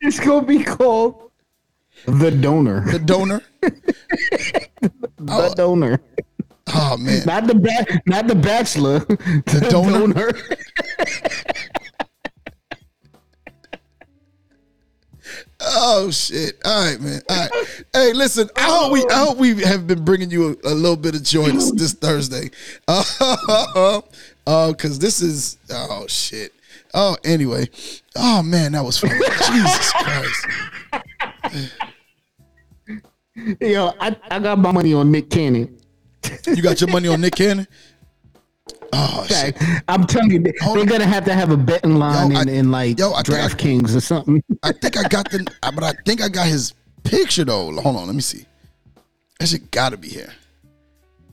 [0.00, 1.30] It's gonna be called
[2.06, 2.80] The Donor.
[2.90, 3.42] the donor.
[5.18, 6.00] The Donor.
[6.74, 8.98] Oh man, Not the ba- not the bachelor.
[9.00, 9.98] The, donor?
[10.12, 10.32] donor.
[15.58, 16.54] Oh shit!
[16.64, 17.20] All right, man.
[17.28, 17.84] All right.
[17.92, 18.48] Hey, listen.
[18.56, 21.22] I hope we, I hope we have been bringing you a, a little bit of
[21.24, 22.50] joy this, this Thursday.
[22.86, 24.00] Uh,
[24.46, 26.52] uh, cause this is oh shit.
[26.98, 27.68] Oh, anyway.
[28.16, 29.10] Oh man, that was fun.
[29.46, 30.46] Jesus Christ.
[33.60, 35.78] Yo, I, I got my money on Nick Cannon.
[36.46, 37.68] You got your money on Nick Cannon?
[38.94, 39.56] Oh shit.
[39.88, 40.88] I'm telling you, Hold they're on.
[40.88, 43.38] gonna have to have a betting line Yo, I- in, in like yo, I think
[43.38, 44.42] I- DraftKings or something.
[44.62, 46.72] I think I got the, but I think I got his
[47.04, 47.72] picture though.
[47.72, 48.46] Hold on, let me see.
[49.38, 50.32] That shit gotta be here.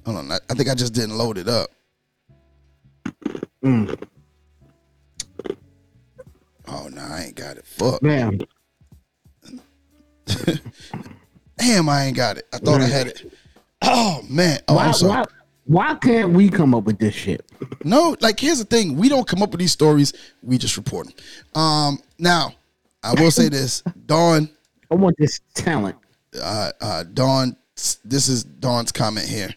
[0.05, 1.69] Hold on, I, I think I just didn't load it up.
[3.63, 3.97] Mm.
[6.73, 7.65] Oh no, I ain't got it.
[7.65, 8.01] Fuck.
[8.01, 8.39] Damn.
[11.57, 12.47] Damn, I ain't got it.
[12.51, 13.31] I thought I had it.
[13.81, 14.59] Oh man.
[14.67, 15.11] Oh, why, I'm sorry.
[15.11, 15.25] why,
[15.65, 17.45] why can't we come up with this shit?
[17.83, 21.07] No, like here's the thing: we don't come up with these stories; we just report
[21.07, 21.61] them.
[21.61, 22.55] Um, now,
[23.03, 24.49] I will say this: Dawn,
[24.89, 25.95] I want this talent.
[26.41, 27.55] uh, uh, Dawn,
[28.03, 29.53] this is Dawn's comment here,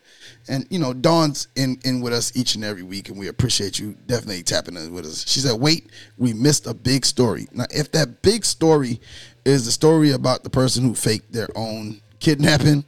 [0.49, 3.79] and you know Dawn's in in with us each and every week, and we appreciate
[3.79, 5.27] you definitely tapping in with us.
[5.27, 9.01] She said, "Wait, we missed a big story." Now, if that big story
[9.45, 12.85] is the story about the person who faked their own kidnapping,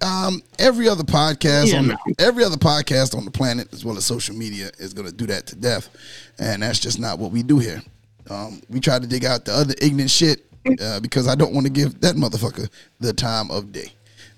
[0.00, 1.96] um, every other podcast Yeah, on no.
[2.18, 5.26] every other podcast on the planet, as well as social media, is going to do
[5.26, 5.88] that to death,
[6.38, 7.82] and that's just not what we do here.
[8.30, 10.44] Um, we try to dig out the other ignorant shit
[10.80, 12.68] uh, because I don't want to give that motherfucker
[13.00, 13.92] the time of day.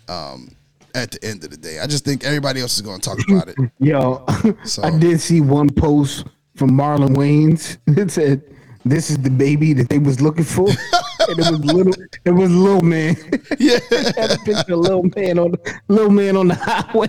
[0.09, 0.51] Um,
[0.95, 3.19] at the end of the day, I just think everybody else is going to talk
[3.29, 3.57] about it.
[3.79, 4.25] Yo,
[4.65, 6.27] So- I did see one post
[6.57, 7.79] from Marlon Wayans.
[7.99, 8.43] It said,
[8.85, 10.69] "This is the baby that they was looking for,"
[11.29, 11.95] and it was little.
[12.25, 13.17] It was little man.
[13.59, 13.79] Yeah.
[14.17, 17.09] had a picture of little man on the little man on the highway.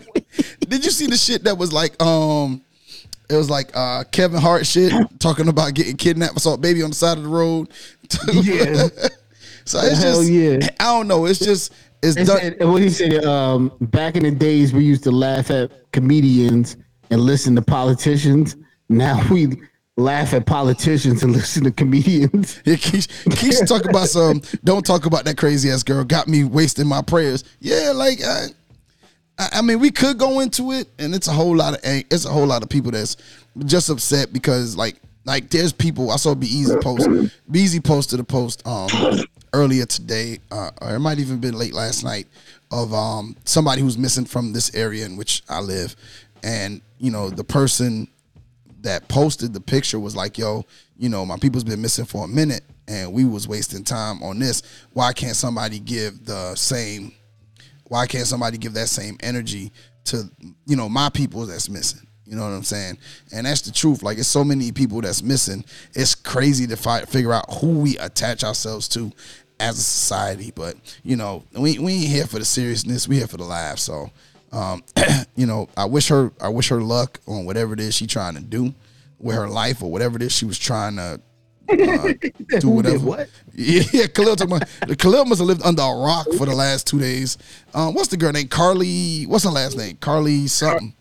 [0.68, 2.62] Did you see the shit that was like um
[3.30, 6.82] it was like uh Kevin Hart shit talking about getting kidnapped, I saw a baby
[6.84, 7.70] on the side of the road.
[8.34, 8.88] Yeah.
[9.66, 10.60] so it's Hell just yeah.
[10.80, 11.26] I don't know.
[11.26, 12.40] It's just it's done.
[12.40, 16.78] said, what he said, um, back in the days, we used to laugh at comedians
[17.10, 18.56] and listen to politicians.
[18.90, 19.62] Now we
[19.98, 22.62] laugh at politicians and listen to comedians.
[22.66, 24.42] Yeah, Keisha, Keisha talk about some.
[24.64, 26.04] Don't talk about that crazy ass girl.
[26.04, 27.44] Got me wasting my prayers.
[27.60, 28.48] Yeah, like I,
[29.38, 32.30] I mean, we could go into it, and it's a whole lot of it's a
[32.30, 33.18] whole lot of people that's
[33.66, 37.10] just upset because like like there's people I saw Be Easy post.
[37.50, 38.90] Be Easy posted a post um
[39.56, 42.28] earlier today, uh, or it might even been late last night
[42.72, 45.96] of um somebody who's missing from this area in which I live,
[46.44, 48.08] and you know the person
[48.82, 50.66] that posted the picture was like, "Yo,
[50.98, 54.40] you know, my people's been missing for a minute, and we was wasting time on
[54.40, 54.62] this.
[54.94, 57.14] Why can't somebody give the same?
[57.86, 59.72] Why can't somebody give that same energy
[60.06, 60.30] to
[60.66, 62.06] you know my people that's missing?
[62.26, 62.98] You know what I'm saying?
[63.32, 64.02] And that's the truth.
[64.02, 65.64] Like, it's so many people that's missing.
[65.94, 69.12] It's crazy to fi- figure out who we attach ourselves to
[69.60, 70.52] as a society.
[70.56, 73.08] But you know, we we ain't here for the seriousness.
[73.08, 73.80] We here for the laugh.
[73.80, 74.12] So
[74.52, 74.84] um,
[75.36, 78.36] you know, I wish her I wish her luck on whatever it is she trying
[78.36, 78.74] to do
[79.20, 81.20] with her life or whatever it is she was trying to
[81.70, 82.14] uh,
[82.60, 83.00] do whatever.
[83.00, 83.30] what?
[83.58, 86.88] Yeah, yeah, Khalil talking about Khalil must have lived under a rock for the last
[86.88, 87.38] two days.
[87.74, 88.50] Um, what's the girl name?
[88.50, 89.28] Carlee.
[89.28, 89.96] What's her last name?
[89.96, 90.94] Carlee something.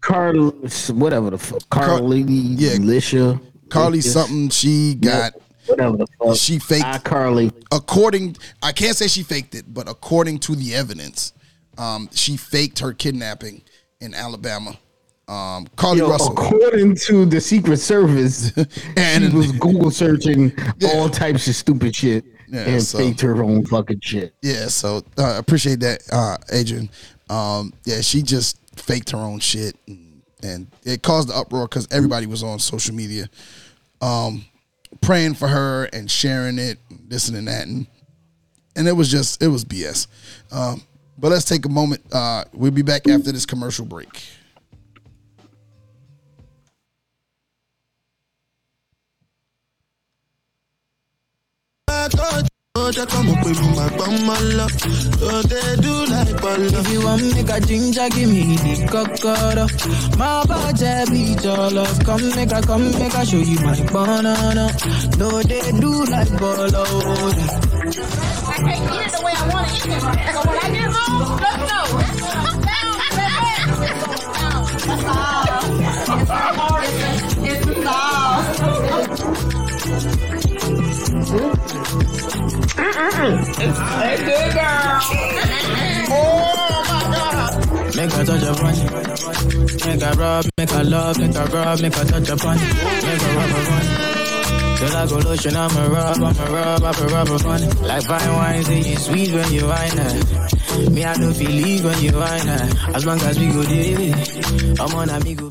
[0.00, 0.50] Carl,
[0.92, 2.76] whatever the fuck, Carlee, yeah.
[2.76, 4.50] Alicia, Carlee something.
[4.50, 5.34] She got.
[5.66, 6.36] Whatever the fuck.
[6.36, 7.52] She faked- Ah, Carlee.
[7.72, 11.32] according I can't say she faked it, but according to the evidence,
[11.78, 13.62] um, she faked her kidnapping
[14.00, 14.78] in Alabama.
[15.26, 16.32] Um, Carlee Yo, Russell.
[16.32, 18.52] according to the Secret Service,
[18.96, 20.90] And- she was Google searching Yeah.
[20.94, 24.34] all types of stupid shit Yeah, and so- faked her own fucking shit.
[24.42, 26.90] Yeah, so uh, appreciate that, uh, Adrian.
[27.30, 31.88] Um, yeah, she just faked her own shit, and, and it caused the uproar because
[31.90, 33.30] everybody was on social media,
[34.02, 34.44] um,
[35.00, 36.78] praying for her and sharing it,
[37.08, 37.86] this and that, and
[38.76, 40.06] and it was just it was BS.
[40.50, 40.82] Um,
[41.18, 42.02] but let's take a moment.
[42.12, 44.22] Uh, we'll be back after this commercial break.
[56.56, 59.66] If you want make a ginger, give me the cocoa.
[60.16, 61.98] My body be your love.
[62.04, 64.70] Come make a come make a show you my banana.
[65.18, 66.84] No, they do like bolo.
[68.46, 70.02] I can't eat it the way I want to eat it.
[70.02, 71.86] Like when I get home, let me know.
[74.86, 75.64] That's all.
[77.46, 79.04] It's the sauce.
[87.96, 89.86] Make a touch upon it.
[89.86, 92.74] Make a rub, make a love, make a rub, make a touch upon it.
[93.04, 94.14] Make a rub upon it.
[94.78, 97.80] Till I go lotion, I'm a rub, I'm a rub, I'm a rub it.
[97.82, 100.90] Like fine wine, say you sweet when you wine her.
[100.90, 102.92] Me, I don't feel leave when you wine her.
[102.94, 104.14] As long as we go there,
[104.80, 105.50] I'm on amigo.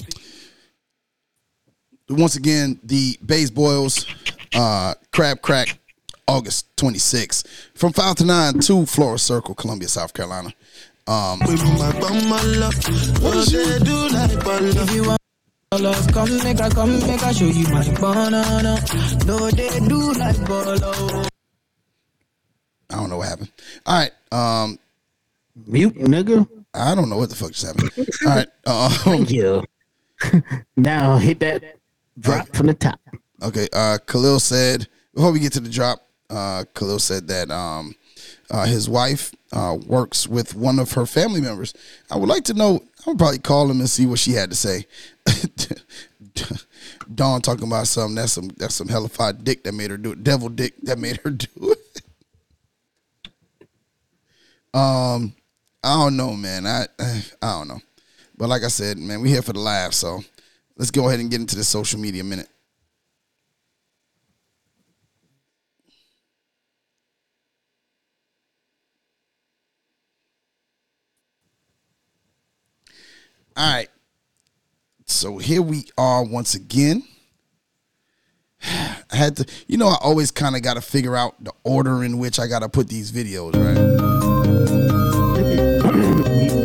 [2.10, 4.06] once again, the Bays Boils
[4.54, 5.80] uh, Crab Crack,
[6.28, 10.54] August 26th, from 5 to 9 to Flora Circle, Columbia, South Carolina.
[11.06, 12.76] Um, With my bum, my love.
[13.22, 14.70] What they do like bala.
[14.70, 15.20] If you want
[15.80, 18.80] love, come make I come make I show you my banana.
[19.26, 21.26] No, they do like bolo.
[22.90, 23.52] I don't know what happened.
[23.86, 24.12] All right.
[24.32, 24.80] Um,
[25.68, 26.48] Mute, nigga.
[26.74, 27.92] I don't know what the fuck just happened.
[28.26, 28.48] All right.
[28.66, 29.64] Um, Thank you.
[30.78, 31.64] now hit that
[32.18, 33.00] drop from the top.
[33.42, 33.68] Okay.
[33.74, 36.00] Uh, Khalil said before we get to the drop,
[36.30, 37.94] uh, Khalil said that um,
[38.54, 41.74] uh, his wife uh, works with one of her family members.
[42.12, 42.84] I would like to know.
[43.06, 44.86] I would probably call him and see what she had to say.
[47.16, 48.14] Dawn talking about something.
[48.16, 50.24] That's some that's some hellified dick that made her do it.
[50.24, 52.02] Devil dick that made her do it.
[54.74, 55.34] um,
[55.84, 56.68] I don't know, man.
[56.68, 57.82] I I don't know,
[58.38, 59.94] but like I said, man, we here for the laugh.
[59.94, 60.24] So
[60.78, 62.50] let's go ahead and get into the social media minute.
[73.56, 73.90] All right.
[75.06, 77.04] So here we are once again.
[78.64, 82.04] I had to, you know, I always kind of got to figure out the order
[82.04, 83.78] in which I got to put these videos, right?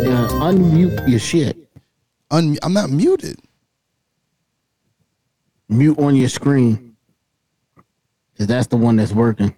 [0.08, 1.68] Uh, unmute your shit.
[2.30, 3.38] Un- I'm not muted.
[5.68, 6.96] Mute on your screen.
[8.38, 9.54] Cause that's the one that's working.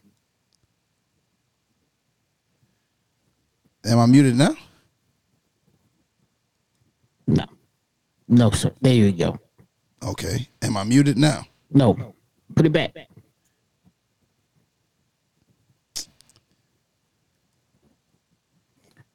[3.85, 4.57] Am I muted now?
[7.31, 7.45] No.
[8.29, 8.73] No, sir.
[8.81, 9.39] There you go.
[10.03, 10.49] Okay.
[10.63, 11.47] Am I muted now?
[11.71, 12.15] No.
[12.55, 12.95] Put it back.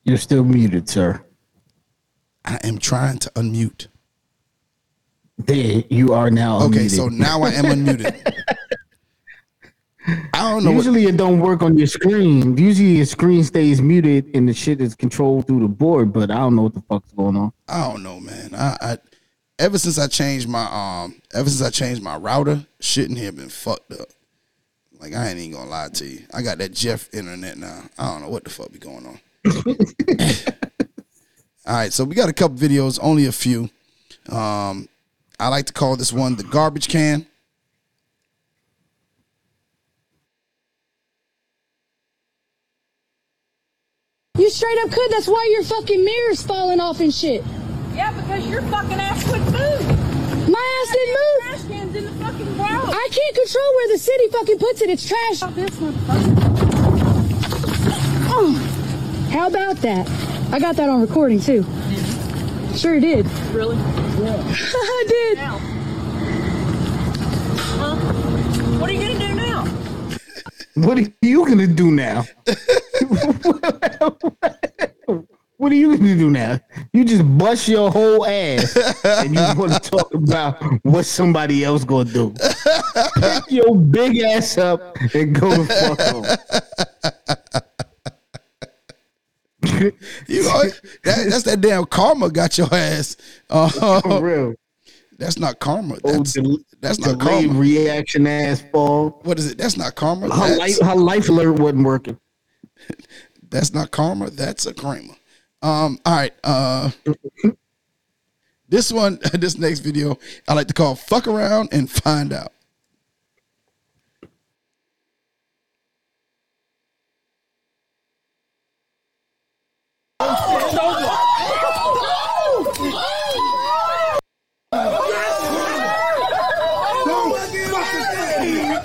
[0.04, 1.22] You're still muted, sir.
[2.46, 3.88] I am trying to unmute.
[5.38, 6.62] There you are now.
[6.64, 6.96] Okay, unmuted.
[6.96, 8.16] so now I am unmuted.
[10.08, 10.72] I don't know.
[10.72, 12.58] What, Usually it don't work on your screen.
[12.58, 16.36] Usually your screen stays muted and the shit is controlled through the board, but I
[16.36, 17.52] don't know what the fuck's going on.
[17.68, 18.54] I don't know, man.
[18.54, 18.98] I, I
[19.58, 23.32] ever since I changed my um, ever since I changed my router, shit in here
[23.32, 24.10] been fucked up.
[25.00, 26.22] Like I ain't even gonna lie to you.
[26.34, 27.84] I got that Jeff internet now.
[27.98, 29.20] I don't know what the fuck be going on.
[31.68, 33.70] All right, so we got a couple videos, only a few.
[34.30, 34.88] Um,
[35.40, 37.26] I like to call this one the garbage can.
[44.38, 45.12] You straight up could.
[45.12, 47.44] That's why your fucking mirror's falling off and shit.
[47.94, 50.52] Yeah, because your fucking ass quit moving.
[50.52, 51.42] My ass didn't move.
[51.42, 52.92] Trash cans in the fucking ground.
[52.94, 54.90] I can't control where the city fucking puts it.
[54.90, 55.40] It's trash.
[55.56, 55.96] This one.
[58.28, 58.52] Oh,
[59.32, 60.10] how about that?
[60.52, 61.64] I got that on recording too.
[62.76, 63.26] Sure did.
[63.54, 63.78] Really?
[63.78, 64.44] Yeah.
[64.54, 65.38] I did.
[65.38, 65.58] Now.
[67.58, 67.96] Huh?
[68.80, 69.15] What are you gonna?
[70.76, 72.26] What are you gonna do now?
[75.58, 76.60] what are you gonna do now?
[76.92, 81.86] You just bust your whole ass and you want to talk about what somebody else
[81.86, 82.34] gonna do.
[83.16, 86.26] Pick your big ass up and go the fuck home.
[90.28, 90.64] You know,
[91.04, 93.16] that, that's that damn karma got your ass.
[93.50, 93.70] Uh,
[94.02, 94.56] For real.
[95.18, 95.98] That's not karma.
[96.04, 97.54] Oh, That's, del- that's not karma.
[97.60, 99.22] reaction ass fall.
[99.24, 99.58] What is it?
[99.58, 100.34] That's not karma.
[100.34, 102.20] Her That's, life, her life alert wasn't working.
[103.50, 104.30] that's not karma.
[104.30, 105.16] That's a kramer.
[105.62, 106.00] Um.
[106.06, 106.34] All right.
[106.44, 106.92] Uh.
[108.68, 112.52] This one, this next video, I like to call "fuck around and find out."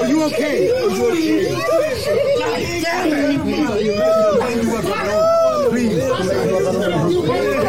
[0.09, 0.69] you okay?
[0.69, 1.39] Are you okay?
[5.71, 6.05] Please.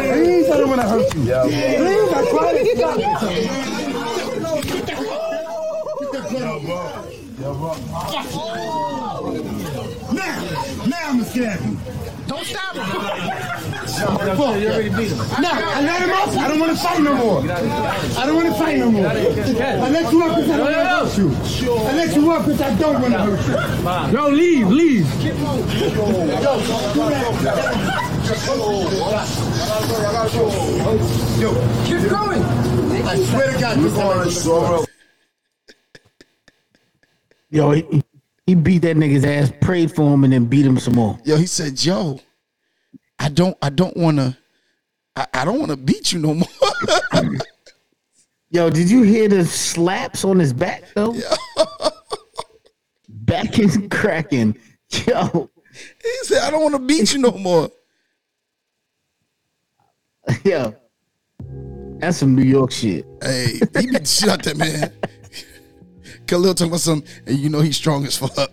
[0.10, 1.22] Please, I don't want to hurt you.
[1.22, 3.06] Please, I try to stop you.
[10.12, 10.36] Now,
[10.88, 12.09] now scared you.
[12.30, 12.86] Don't stop him.
[14.62, 15.18] You already beat him.
[15.18, 16.38] No, I let him off.
[16.38, 17.42] I don't want to fight no more.
[17.42, 19.08] I don't want to fight no more.
[19.08, 19.14] I
[19.90, 21.74] let you up because I don't want to hurt you.
[21.74, 24.18] I let you up because I don't want to hurt you.
[24.20, 25.08] Yo, leave, leave.
[31.40, 31.50] Yo,
[31.86, 32.44] Keep going.
[33.08, 34.88] I swear to God, you're going to
[37.50, 37.74] Yo,
[38.50, 41.20] he, beat that nigga's ass, prayed for him, and then beat him some more.
[41.24, 42.20] Yo, he said, "Yo,
[43.18, 44.38] I don't, I don't want to,
[45.16, 46.48] I, I don't want to beat you no more."
[48.52, 51.16] Yo, did you hear the slaps on his back though?
[53.10, 54.58] back is cracking.
[54.90, 55.50] Yo,
[56.02, 57.70] he said, "I don't want to beat you no more."
[60.44, 60.76] yo,
[62.00, 63.06] that's some New York shit.
[63.22, 64.92] Hey, he beat the shit out that man.
[66.30, 68.38] Khalil talking about something, and you know he's strong as fuck.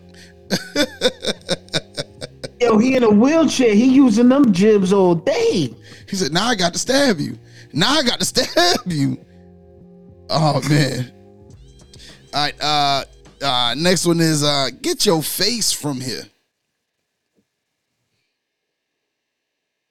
[2.60, 3.74] Yo, he in a wheelchair.
[3.74, 5.74] He using them jibs all day.
[6.08, 7.38] He said, "Now I got to stab you.
[7.74, 9.22] Now I got to stab you."
[10.30, 11.12] Oh man.
[12.32, 12.54] All right.
[12.60, 13.04] Uh,
[13.42, 16.22] uh, next one is uh, get your face from here.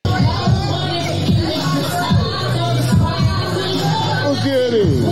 [0.05, 0.15] Look
[4.47, 5.04] at him.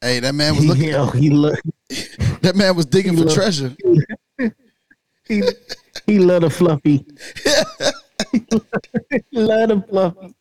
[0.00, 0.88] Hey, that man was looking.
[0.90, 1.58] Yo, he look.
[2.42, 3.74] That man was digging for look- treasure.
[5.26, 5.42] He,
[6.06, 7.06] he love the fluffy.
[8.32, 8.46] he
[9.32, 10.34] love the fluffy.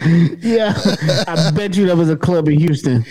[0.40, 0.74] yeah,
[1.26, 3.04] I bet you that was a club in Houston.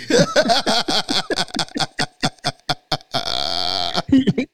[4.09, 4.47] he,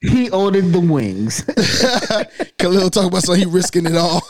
[0.00, 1.42] he ordered the wings.
[2.58, 4.22] Khalil talking about so he risking it all.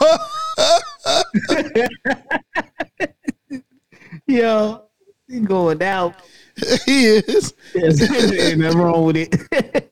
[4.27, 4.87] Yo,
[5.29, 6.15] he going out.
[6.87, 7.53] he is.
[7.75, 9.31] Ain't nothing wrong with it.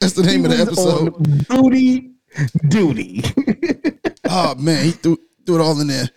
[0.00, 1.48] That's the name of the episode.
[1.48, 2.10] Duty,
[2.68, 3.22] duty.
[4.26, 6.08] Oh man, he threw threw it all in there.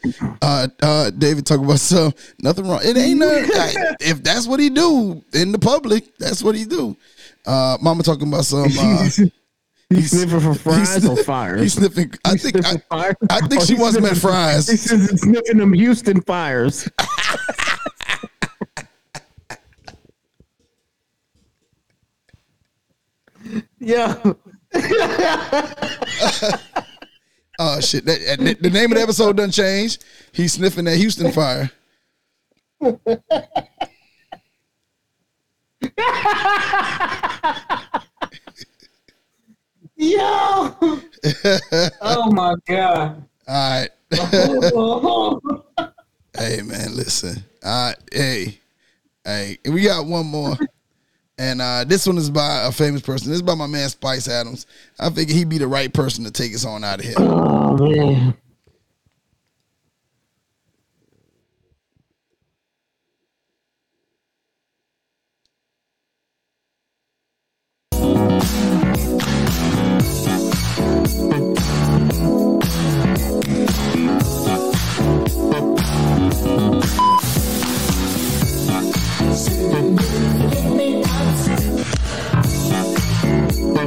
[0.42, 2.80] Uh, uh, David talking about some nothing wrong.
[2.82, 3.50] It ain't nothing.
[4.00, 6.96] if that's what he do in the public, that's what he do.
[7.46, 8.70] Uh, Mama talking about some.
[8.80, 9.10] Uh,
[9.90, 11.62] He's sniffing for fries he's or fires.
[11.62, 12.12] He's sniffing.
[12.26, 12.66] I He's think.
[12.92, 13.14] I?
[13.30, 14.68] I think she them at sniffing- fries.
[14.68, 16.90] He's sniffing them Houston fires.
[23.80, 24.16] Yeah.
[27.60, 28.06] Oh shit!
[28.06, 29.98] That, that- the name of the episode doesn't change.
[30.32, 31.72] He's sniffing that Houston fire.
[39.96, 40.76] Yo.
[42.02, 43.24] oh my god.
[43.48, 43.90] All right.
[46.38, 47.44] hey man, listen.
[47.64, 48.60] Uh, hey,
[49.26, 50.56] hey, we got one more,
[51.38, 53.30] and uh, this one is by a famous person.
[53.30, 54.66] This is by my man Spice Adams.
[55.00, 57.16] I figure he'd be the right person to take us on out of here.
[57.18, 58.36] Oh man.
[83.78, 83.84] Hey,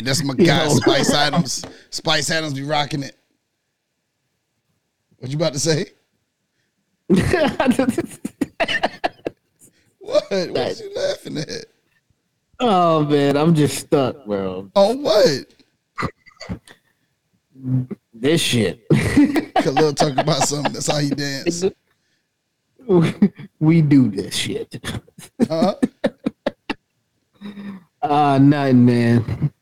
[0.00, 0.70] that's my guy, Yo.
[0.70, 1.64] Spice Adams.
[1.90, 3.16] Spice Adams be rocking it.
[5.18, 5.92] What you about to say?
[10.06, 10.30] What?
[10.30, 11.66] What you laughing at?
[12.60, 14.70] oh man, I'm just stuck, bro.
[14.76, 15.46] On what?
[18.14, 18.86] This shit.
[19.56, 20.72] Khalil talking about something.
[20.72, 21.64] That's how he dance.
[23.58, 24.80] we do this shit.
[25.48, 25.74] Huh?
[28.02, 29.52] Uh nothing, man.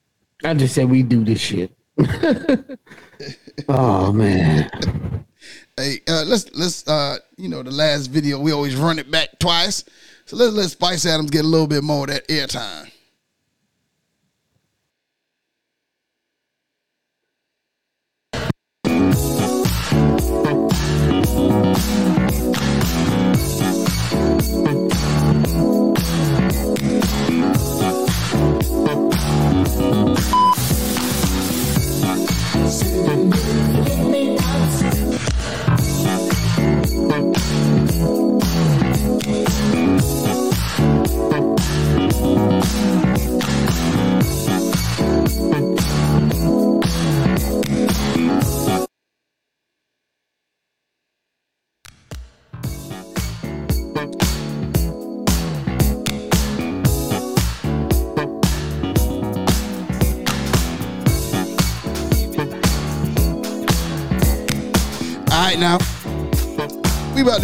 [0.45, 1.73] I just said we do this shit.
[3.69, 5.25] oh man.
[5.77, 9.39] Hey, uh, let's let's uh, you know the last video we always run it back
[9.41, 9.85] twice,
[10.27, 12.91] so let's let Spice Adams get a little bit more of that airtime.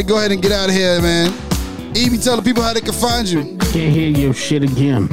[0.01, 1.31] To go ahead and get out of here, man.
[1.93, 3.59] Ibby, tell the people how they can find you.
[3.59, 5.09] Can't hear your shit again.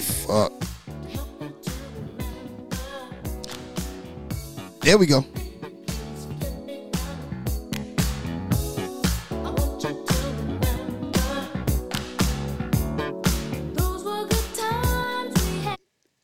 [0.00, 0.52] Fuck.
[4.80, 5.20] There we go.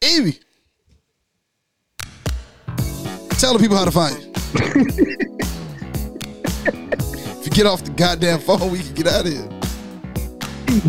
[0.01, 0.41] Ibby.
[3.39, 5.37] Tell the people how to find you.
[7.61, 9.43] get off the goddamn phone, we can get out of here.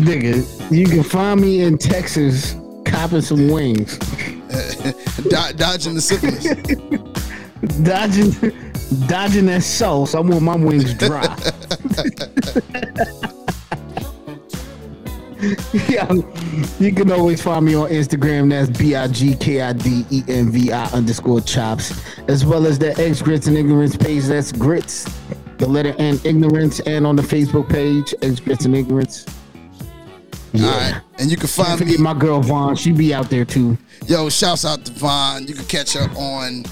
[0.00, 2.56] Nigga, you can find me in Texas
[2.86, 3.98] copping some wings.
[3.98, 6.44] Do- dodging the syphilis.
[7.82, 8.32] Dodging
[9.06, 10.14] dodging that sauce.
[10.14, 11.24] I want my wings dry.
[15.88, 16.10] yeah,
[16.80, 18.48] you can always find me on Instagram.
[18.48, 22.66] That's B I G K I D E N V I underscore chops, as well
[22.66, 24.24] as the Eggs Grits and Ignorance page.
[24.24, 25.04] That's grits,
[25.62, 28.12] the letter N ignorance, and on the Facebook page,
[28.44, 29.24] Grits and Ignorance.
[30.52, 30.66] Yeah.
[30.66, 31.00] All right.
[31.20, 31.86] And you can find me.
[31.86, 32.74] forget my girl Von.
[32.74, 33.78] She be out there too.
[34.08, 35.46] Yo, shouts out to Von.
[35.46, 36.64] You can catch her on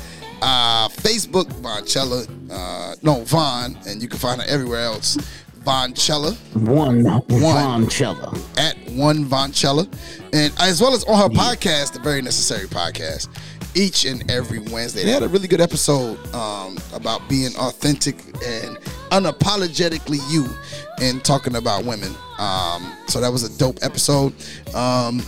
[0.43, 2.29] uh, Facebook, Vonchella.
[2.51, 3.79] Uh, no, Von.
[3.87, 5.17] And you can find her everywhere else.
[5.61, 8.59] Vonchella One, Vonchella.
[8.59, 9.87] at one Vonchella.
[10.33, 13.29] And as well as on her podcast, the Very Necessary Podcast,
[13.75, 15.05] each and every Wednesday.
[15.05, 18.17] They had a really good episode um, about being authentic
[18.47, 18.77] and
[19.11, 20.47] unapologetically you
[21.01, 22.13] and talking about women.
[22.39, 24.33] Um, so that was a dope episode.
[24.75, 25.23] Um,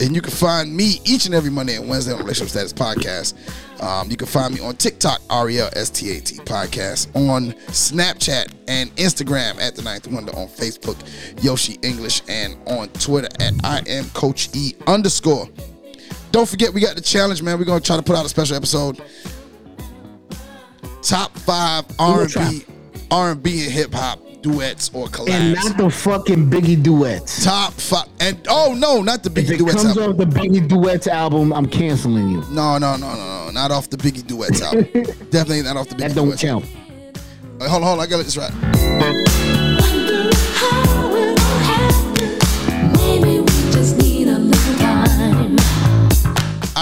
[0.00, 3.34] and you can find me each and every Monday and Wednesday on Relationship Status Podcast.
[3.82, 7.14] Um, you can find me on TikTok, R E L S T A T Podcast,
[7.14, 10.96] on Snapchat and Instagram at The Ninth Wonder, on Facebook,
[11.44, 15.48] Yoshi English, and on Twitter at I am Coach E underscore.
[16.30, 17.58] Don't forget, we got the challenge, man.
[17.58, 19.00] We're gonna try to put out a special episode.
[21.02, 22.64] Top five R and B,
[23.10, 25.30] R and B and hip hop duets or collabs.
[25.30, 27.44] And not the fucking Biggie duets.
[27.44, 30.10] Top five, and oh no, not the Biggie If it duets comes album.
[30.10, 32.40] off the Biggie duets album, I'm canceling you.
[32.50, 34.84] No, no, no, no, no, not off the Biggie duets album.
[35.30, 36.42] Definitely not off the Biggie That don't duets.
[36.42, 36.64] count.
[37.58, 39.27] Wait, hold on, hold on, I gotta let this right.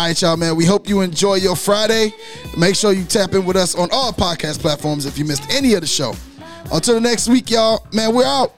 [0.06, 0.54] Right, y'all, man.
[0.54, 2.12] We hope you enjoy your Friday.
[2.56, 5.74] Make sure you tap in with us on all podcast platforms if you missed any
[5.74, 6.14] of the show.
[6.70, 8.54] Until the next week, y'all, man, we're out.